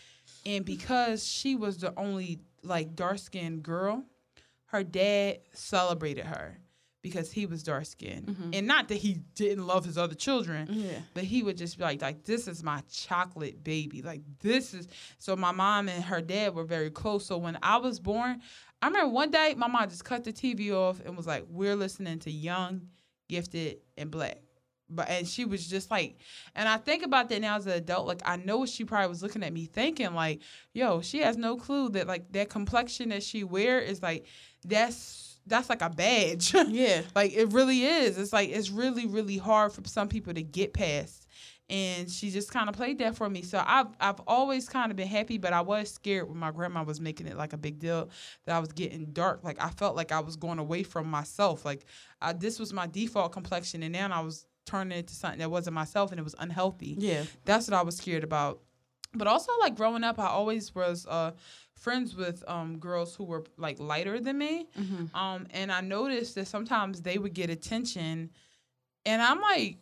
[0.47, 4.05] and because she was the only like dark skinned girl,
[4.67, 6.59] her dad celebrated her
[7.03, 8.51] because he was dark skinned, mm-hmm.
[8.55, 11.85] and not that he didn't love his other children, yeah but he would just be
[11.85, 14.01] like, like this is my chocolate baby.
[14.03, 17.27] Like this is so my mom and her dad were very close.
[17.27, 18.41] So when I was born,
[18.81, 21.77] I remember one day my mom just cut the TV off and was like, We're
[21.77, 22.89] listening to Young,
[23.29, 24.39] Gifted, and Black.
[24.91, 26.17] But and she was just like,
[26.55, 28.07] and I think about that now as an adult.
[28.07, 30.41] Like I know she probably was looking at me thinking like,
[30.73, 34.27] yo, she has no clue that like that complexion that she wear is like
[34.65, 36.55] that's that's like a badge.
[36.69, 38.19] yeah Like it really is.
[38.19, 41.27] It's like it's really really hard for some people to get past.
[41.71, 43.41] And she just kind of played that for me.
[43.41, 46.83] So I've I've always kind of been happy, but I was scared when my grandma
[46.83, 48.11] was making it like a big deal
[48.45, 49.43] that I was getting dark.
[49.43, 51.65] Like I felt like I was going away from myself.
[51.65, 51.87] Like
[52.21, 55.51] I, this was my default complexion, and now I was turning it into something that
[55.51, 56.97] wasn't myself, and it was unhealthy.
[56.99, 58.61] yeah That's what I was scared about.
[59.17, 61.33] But also like growing up, I always was uh
[61.75, 64.67] friends with um girls who were like lighter than me.
[64.79, 65.17] Mm-hmm.
[65.17, 68.31] Um, and I noticed that sometimes they would get attention,
[69.07, 69.79] and I'm like,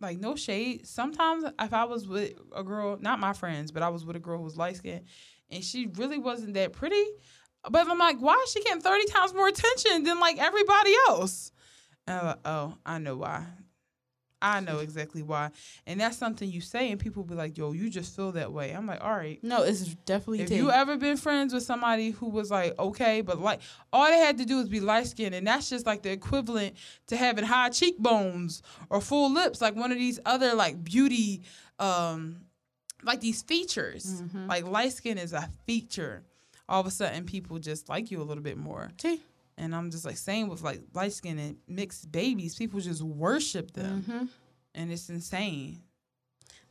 [0.00, 0.86] like no shade.
[0.86, 4.20] Sometimes if I was with a girl, not my friends, but I was with a
[4.20, 5.04] girl who was light skinned,
[5.50, 7.04] and she really wasn't that pretty.
[7.68, 11.50] But I'm like, why is she getting 30 times more attention than like everybody else?
[12.06, 13.44] And I'm like, oh, I know why.
[14.42, 15.50] I know exactly why.
[15.86, 18.72] And that's something you say, and people be like, yo, you just feel that way.
[18.72, 19.42] I'm like, all right.
[19.42, 20.42] No, it's definitely.
[20.42, 23.60] If you ever been friends with somebody who was like okay, but like
[23.92, 26.76] all they had to do was be light skinned, and that's just like the equivalent
[27.06, 31.42] to having high cheekbones or full lips, like one of these other like beauty,
[31.78, 32.42] um,
[33.02, 34.22] like these features.
[34.22, 34.48] Mhm.
[34.48, 36.24] Like light skin is a feature.
[36.68, 38.90] All of a sudden, people just like you a little bit more.
[38.98, 39.22] Tea.
[39.58, 42.54] And I'm just like same with like light skin and mixed babies.
[42.54, 44.28] People just worship them, Mhm.
[44.74, 45.80] and it's insane.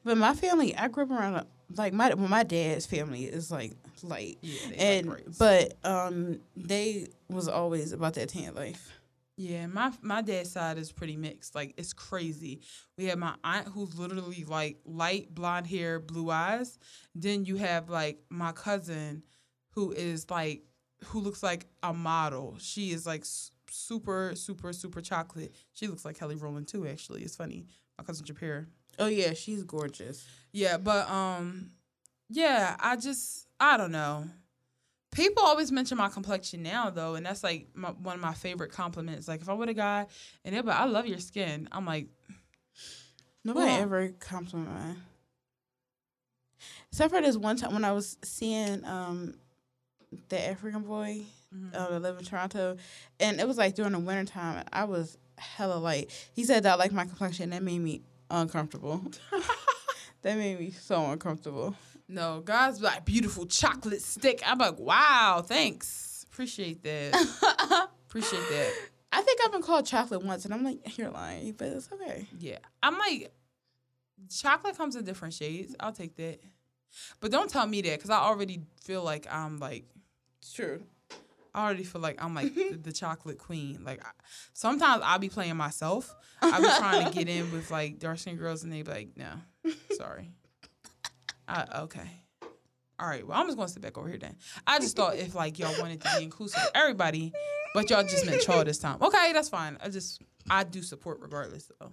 [0.03, 3.49] But my family, I grew up around a- like my well, my dad's family is
[3.49, 3.73] like
[4.03, 8.91] light, Yeah, they like and but um they was always about that tan life.
[9.37, 11.55] Yeah, my my dad's side is pretty mixed.
[11.55, 12.61] Like it's crazy.
[12.99, 16.77] We have my aunt who's literally like light blonde hair, blue eyes.
[17.15, 19.23] Then you have like my cousin
[19.71, 20.61] who is like
[21.05, 22.55] who looks like a model.
[22.59, 23.23] She is like
[23.69, 25.53] super super super chocolate.
[25.73, 27.23] She looks like Kelly Rowland too actually.
[27.23, 27.65] It's funny.
[27.97, 28.65] My cousin Japira.
[28.97, 30.25] Oh yeah, she's gorgeous.
[30.51, 31.71] Yeah, but um
[32.29, 34.25] yeah, I just I don't know.
[35.11, 38.71] People always mention my complexion now though, and that's like my, one of my favorite
[38.71, 39.27] compliments.
[39.27, 40.07] Like if I'm with a guy
[40.43, 42.07] and they're like, "I love your skin," I'm like,
[43.45, 45.03] Nobody Well- ever compliment mine.
[46.91, 49.35] Except for this one time when I was seeing um
[50.29, 51.21] the African boy
[51.55, 51.75] mhm.
[51.75, 52.77] uh, that live in Toronto,
[53.19, 56.11] and it was like during the winter time, and I was hella light.
[56.33, 57.51] He said that I like my complexion.
[57.51, 59.01] That made me uncomfortable.
[60.21, 61.75] that made me so uncomfortable.
[62.07, 64.41] no, guys be like beautiful chocolate stick.
[64.45, 68.73] I'm like, wow, thanks, appreciate that, appreciate that.
[69.11, 72.27] I think I've been called chocolate once, and I'm like, you're lying, but it's okay.
[72.39, 73.31] Yeah, I'm like,
[74.29, 75.75] chocolate comes in different shades.
[75.79, 76.39] I'll take that,
[77.19, 79.85] but don't tell me that because I already feel like I'm like
[80.45, 80.83] It's true.
[81.55, 83.79] I already feel like I'm like the, the chocolate queen.
[83.83, 84.11] Like I,
[84.53, 86.13] sometimes I'll be playing myself.
[86.39, 89.09] I'll be trying to get in with like dark skinned girls, and they be like,
[89.17, 89.31] "No,
[89.97, 90.29] sorry."
[91.47, 92.21] I, okay,
[92.99, 93.25] all right.
[93.25, 94.35] Well, I'm just gonna sit back over here then.
[94.67, 97.33] I just thought if like y'all wanted to be inclusive of everybody,
[97.73, 99.01] but y'all just meant y'all this time.
[99.01, 99.79] Okay, that's fine.
[99.83, 101.91] I just I do support regardless though.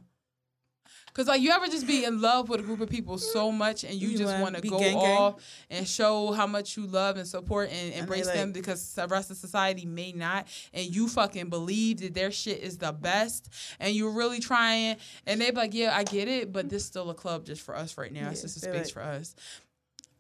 [1.14, 3.84] Cause like you ever just be in love with a group of people so much
[3.84, 5.18] and you, You just want to go gang gang?
[5.18, 8.94] off and show how much you love and support and they embrace like- them because
[8.94, 12.92] the rest of society may not and you fucking believe that their shit is the
[12.92, 14.96] best and you're really trying
[15.26, 17.60] and they be like yeah I get it but this is still a club just
[17.60, 18.30] for us right now.
[18.30, 19.34] It's Yeah, just a space like- for us.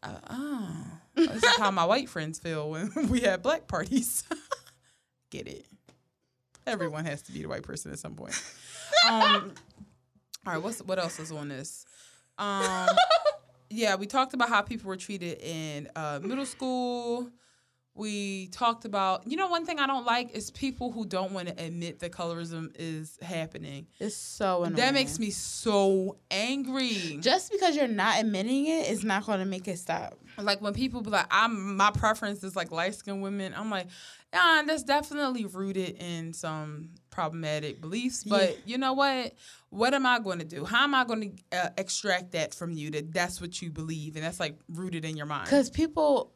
[0.02, 0.76] Uh, oh.
[1.14, 4.24] This is how my white friends feel when we have black parties.
[5.30, 5.64] Get it.
[6.66, 8.34] Everyone has to be the white person at some point.
[9.10, 9.52] Um
[10.46, 11.84] all right what's what else is on this?
[12.38, 12.88] Um
[13.70, 17.30] yeah we talked about how people were treated in uh, middle school.
[17.94, 21.48] We talked about you know one thing i don't like is people who don't want
[21.48, 23.86] to admit that colorism is happening.
[24.00, 24.76] It's so annoying.
[24.76, 27.18] that makes me so angry.
[27.20, 30.18] Just because you're not admitting it is not going to make it stop.
[30.38, 33.52] like when people be like i'm my preference is like light skinned women.
[33.54, 33.88] I'm like
[34.32, 38.56] yeah that's definitely rooted in some problematic beliefs but Yeah.
[38.66, 39.32] you know what
[39.70, 42.72] what am i going to do how am i going to uh, extract that from
[42.72, 46.32] you that that's what you believe and that's like rooted in your mind Because people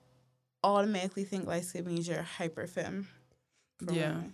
[0.64, 3.06] automatically think light skin means you're hyper femme.
[3.90, 4.10] Yeah.
[4.14, 4.32] women.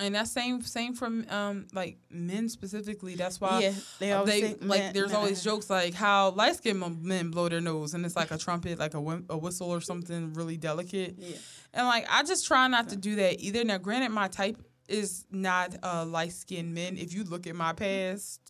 [0.00, 4.40] And that same same from um like men specifically that's why yeah, they always they
[4.40, 8.16] think like there's always jokes like how light skinned men blow their nose and it's
[8.16, 11.36] like a trumpet like a, whi- a whistle or something really delicate Yeah.
[11.76, 13.64] And like I just try not to do that either.
[13.64, 16.96] Now, granted, my type is not uh, light skinned men.
[16.96, 18.40] If you look at my past,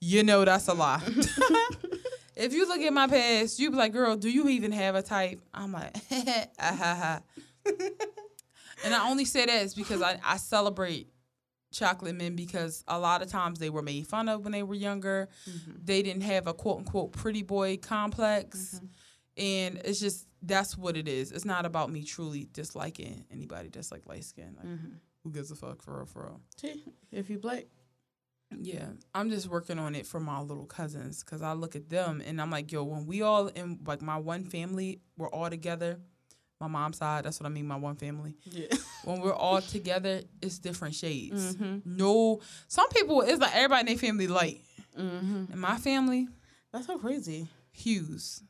[0.00, 1.00] you know that's a lie.
[2.36, 5.02] if you look at my past, you be like, "Girl, do you even have a
[5.02, 7.20] type?" I'm like, ah, ha,
[7.64, 7.72] ha.
[8.84, 11.08] And I only say that is because I, I celebrate
[11.72, 14.74] chocolate men because a lot of times they were made fun of when they were
[14.76, 15.28] younger.
[15.84, 18.80] They didn't have a quote unquote pretty boy complex.
[19.36, 21.32] And it's just that's what it is.
[21.32, 24.54] It's not about me truly disliking anybody that's like light skin.
[24.56, 24.98] Like Mhm.
[25.24, 26.40] who gives a fuck for real for real.
[26.56, 27.64] See, if you black,
[28.56, 28.90] Yeah.
[29.14, 32.40] I'm just working on it for my little cousins because I look at them and
[32.40, 35.98] I'm like, yo, when we all in like my one family, we're all together.
[36.60, 38.36] My mom's side, that's what I mean, my one family.
[38.44, 38.66] yeah,
[39.04, 41.56] When we're all together, it's different shades.
[41.56, 41.78] mm-hmm.
[41.96, 44.62] No, some people, it's like everybody in their family light.
[44.98, 45.52] Mm-hmm.
[45.52, 46.28] In my family,
[46.72, 47.48] that's so crazy.
[47.72, 48.42] hues.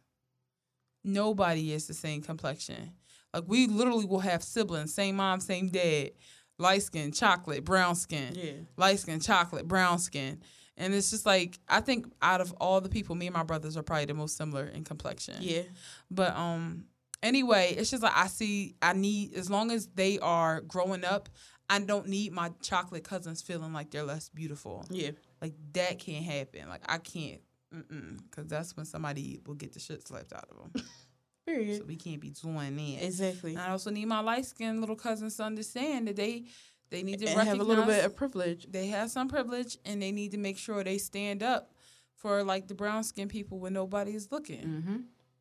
[1.02, 2.92] nobody is the same complexion.
[3.32, 6.10] Like we literally will have siblings, same mom, same dad,
[6.58, 8.52] light skin, chocolate, brown skin, Yeah.
[8.76, 10.40] light skin, chocolate, brown skin.
[10.76, 13.76] And it's just like I think out of all the people, me and my brothers
[13.76, 15.36] are probably the most similar in complexion.
[15.40, 15.62] Yeah.
[16.10, 16.84] But um
[17.24, 21.28] anyway, it's just like I see I need as long as they are growing up,
[21.68, 24.84] I don't need my chocolate cousins feeling like they're less beautiful.
[24.90, 25.10] Yeah.
[25.40, 26.68] Like that can't happen.
[26.68, 30.84] Like I can't because that's when somebody will get the shit slapped out of them.
[31.46, 31.78] Period.
[31.78, 33.04] so we can't be doing that.
[33.04, 33.50] Exactly.
[33.50, 36.44] And I also need my light skinned little cousins to understand that they
[36.90, 38.66] they need to And recognize have a little bit of privilege.
[38.70, 41.72] they have some privilege and they need to make sure they stand up
[42.14, 44.64] for like the brown skinned people when nobody is looking.
[44.64, 44.96] Mm-hmm.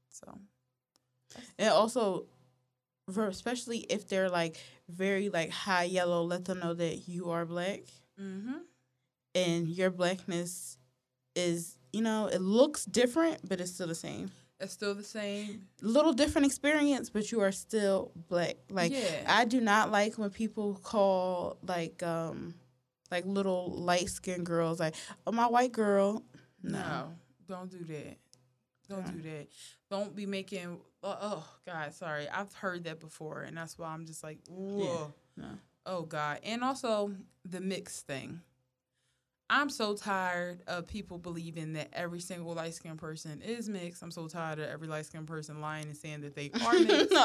[0.09, 0.39] So
[1.57, 2.25] And also,
[3.11, 4.57] for especially if they're like
[4.89, 7.81] very like high yellow, let them know that you are black
[8.19, 8.57] mm-hmm.
[9.35, 10.77] and your blackness
[11.35, 14.31] is, you know, it looks different, but it's still the same.
[14.59, 15.67] it's still the same.
[15.81, 18.55] Little different experience, but you are still black.
[18.69, 19.25] Like yeah.
[19.27, 22.53] I do not like when people call like um
[23.11, 24.95] like little light skinned girls like,
[25.27, 26.23] oh my white girl.
[26.63, 26.79] No.
[26.79, 27.13] No.
[27.47, 28.17] don't do that.
[28.89, 29.11] Don't Yeah.
[29.11, 29.47] do that.
[29.91, 30.79] Don't be making.
[31.03, 32.27] Oh, oh, God, sorry.
[32.29, 35.13] I've heard that before, and that's why I'm just like, whoa.
[35.35, 35.47] No.
[35.85, 36.39] Oh God.
[36.43, 37.11] And also
[37.43, 38.39] the mix thing.
[39.49, 44.01] I'm so tired of people believing that every single light skinned person is mixed.
[44.01, 47.15] I'm so tired of every light skinned person lying and saying that they are mixed.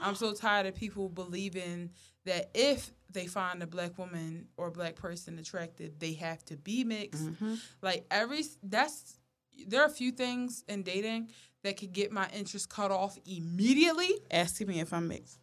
[0.00, 1.90] I'm so tired of people believing
[2.26, 6.84] that if they find a black woman or black person attractive, they have to be
[6.84, 7.24] mixed.
[7.24, 7.58] Mhm.
[7.80, 9.16] Like every that's
[9.66, 11.28] there are a few things in dating
[11.62, 14.10] that could get my interest cut off immediately.
[14.30, 15.38] Asking me if I'm mixed.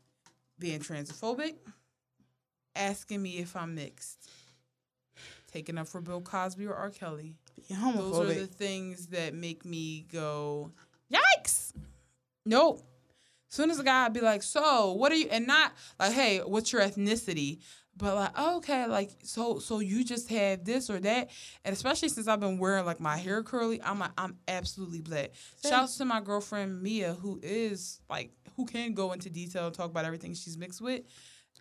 [0.60, 1.56] Being transphobic,
[2.76, 4.30] asking me if I'm mixed,
[5.50, 6.90] taking up for Bill Cosby or R.
[6.90, 7.36] Kelly.
[7.68, 10.72] You're Those are the things that make me go,
[11.12, 11.72] yikes.
[12.46, 12.82] Nope.
[13.48, 16.40] Soon as a guy I'd be like, so what are you and not like, hey,
[16.40, 17.60] what's your ethnicity?
[18.00, 21.30] But like, oh, okay, like so so you just have this or that.
[21.66, 25.32] And especially since I've been wearing like my hair curly, I'm like, I'm absolutely black.
[25.58, 25.72] Same.
[25.72, 29.92] Shouts to my girlfriend Mia, who is like who can go into detail and talk
[29.92, 31.02] about everything she's mixed with.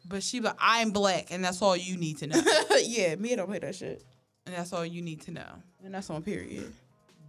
[0.07, 2.41] But she like, I'm black, and that's all you need to know.
[2.83, 4.05] yeah, me don't play that shit.
[4.47, 5.53] and that's all you need to know.
[5.85, 6.73] And that's on period.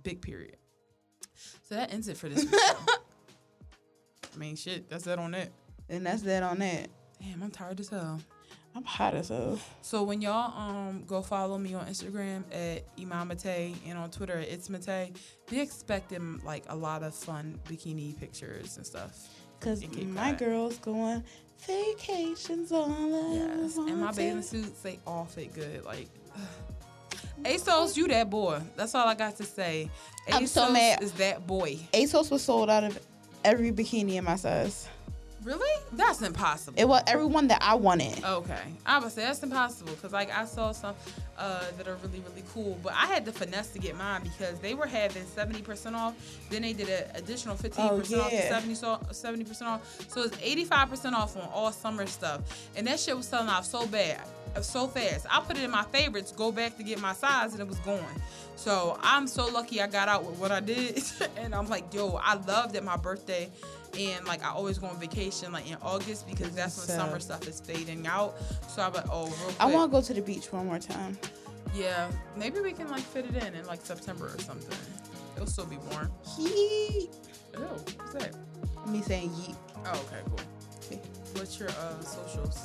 [0.03, 0.57] Big period.
[1.67, 2.53] So that ends it for this week.
[4.35, 5.49] I mean, shit, that's that on that.
[5.89, 6.89] And that's that on that.
[7.19, 8.21] Damn, I'm tired as hell.
[8.75, 9.59] I'm hot as hell.
[9.81, 14.47] So when y'all um go follow me on Instagram at Imamate and on Twitter at
[14.47, 15.15] It's Mate,
[15.49, 19.27] be expecting like a lot of fun bikini pictures and stuff.
[19.59, 21.23] Cause my girls going
[21.67, 25.83] vacations all I Yes, and my bathing suits they all fit good.
[25.83, 26.07] Like,
[27.43, 28.61] ASOS, you that boy.
[28.75, 29.89] That's all I got to say.
[30.27, 31.03] ASOS I'm so mad.
[31.03, 31.77] is that boy.
[31.93, 32.99] ASOS was sold out of
[33.43, 34.87] every bikini in my size.
[35.43, 35.83] Really?
[35.93, 36.79] That's impossible.
[36.79, 38.23] It was everyone that I wanted.
[38.23, 40.95] Okay, I would say that's impossible because like I saw some
[41.37, 44.59] uh, that are really really cool, but I had to finesse to get mine because
[44.59, 46.15] they were having seventy percent off.
[46.49, 48.41] Then they did an additional fifteen percent off, yeah.
[48.41, 48.47] to
[49.13, 50.09] 70 percent off.
[50.09, 52.41] So it's eighty five percent off on all summer stuff,
[52.75, 54.21] and that shit was selling off so bad,
[54.61, 55.25] so fast.
[55.29, 57.79] I put it in my favorites, go back to get my size, and it was
[57.79, 58.03] gone.
[58.55, 61.01] So I'm so lucky I got out with what I did,
[61.37, 63.49] and I'm like, yo, I love that my birthday.
[63.97, 67.19] And like I always go on vacation like in August because that's when So- summer
[67.19, 68.35] stuff is fading out.
[68.69, 69.55] So I'm like, oh, real quick.
[69.59, 71.17] I want to go to the beach one more time.
[71.73, 74.77] Yeah, maybe we can like fit it in in like September or something.
[75.35, 76.11] It'll still be warm.
[76.39, 77.09] Yeet.
[77.53, 78.35] Ew, what's that?
[78.87, 79.55] Me saying yeet.
[79.85, 80.39] Oh, okay, cool.
[80.85, 80.99] Okay.
[81.33, 82.59] What's your uh socials?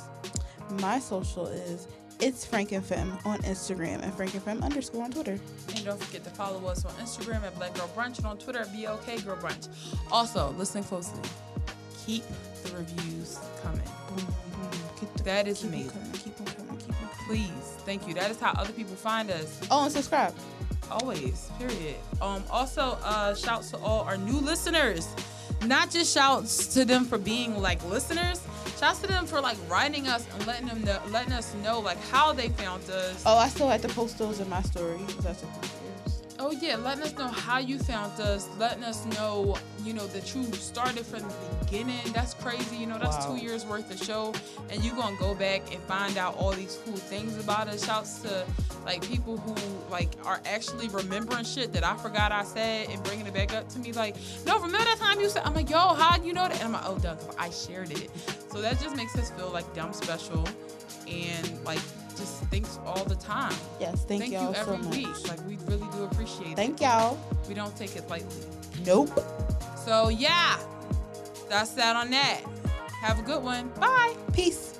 [0.71, 1.87] My social is
[2.19, 5.37] it's Frank and Femme on Instagram and Frank and Femme underscore on Twitter.
[5.75, 8.59] And don't forget to follow us on Instagram at Black Girl Brunch and on Twitter
[8.59, 9.67] at BLK Girl Brunch.
[10.11, 11.19] Also, listen closely.
[12.05, 12.23] Keep
[12.63, 13.81] the reviews coming.
[14.09, 14.69] Boom, boom.
[14.99, 15.89] Keep the- That is keep amazing.
[15.91, 16.77] coming, Keep 'em coming.
[16.77, 17.09] Keep 'em coming.
[17.27, 18.13] Please, thank you.
[18.13, 19.59] That is how other people find us.
[19.69, 20.33] Oh, and subscribe.
[20.91, 21.49] Always.
[21.59, 21.95] Period.
[22.21, 22.43] Um.
[22.49, 25.07] Also, uh, shouts to all our new listeners.
[25.65, 28.39] Not just shouts to them for being like listeners.
[28.79, 32.01] Shouts to them for like writing us and letting them know, letting us know like
[32.09, 33.23] how they found us.
[33.25, 34.99] Oh, I still had to post those in my story.
[35.21, 35.84] That's years.
[36.37, 40.35] Oh yeah, letting us know how you found us, letting us know, you know, that
[40.35, 42.11] you started from the beginning.
[42.13, 43.35] That's crazy, you know, that's Wow.
[43.35, 44.33] two years worth of show.
[44.69, 47.85] And you're gonna go back and find out all these cool things about us.
[47.85, 48.45] Shouts to
[48.85, 49.55] like people who
[49.89, 53.69] like are actually remembering shit that I forgot I said and bringing it back up
[53.69, 53.93] to me.
[53.93, 56.55] Like, no, remember that time you said I'm like, yo, how do you know that?
[56.55, 58.09] And I'm like, oh duh, I shared it.
[58.51, 60.45] So that just makes us feel like dumb special
[61.07, 61.79] and like
[62.17, 63.53] just thanks all the time.
[63.79, 64.95] Yes, thank, Thank y'all you every so much.
[64.97, 65.27] week.
[65.29, 66.55] Like we really do appreciate it.
[66.55, 67.17] Thank y'all.
[67.47, 68.45] We don't take it lightly.
[68.85, 69.09] Nope.
[69.85, 70.57] So yeah,
[71.49, 72.41] that's that on that.
[73.01, 73.69] Have a good one.
[73.79, 74.15] Bye.
[74.33, 74.74] Peace.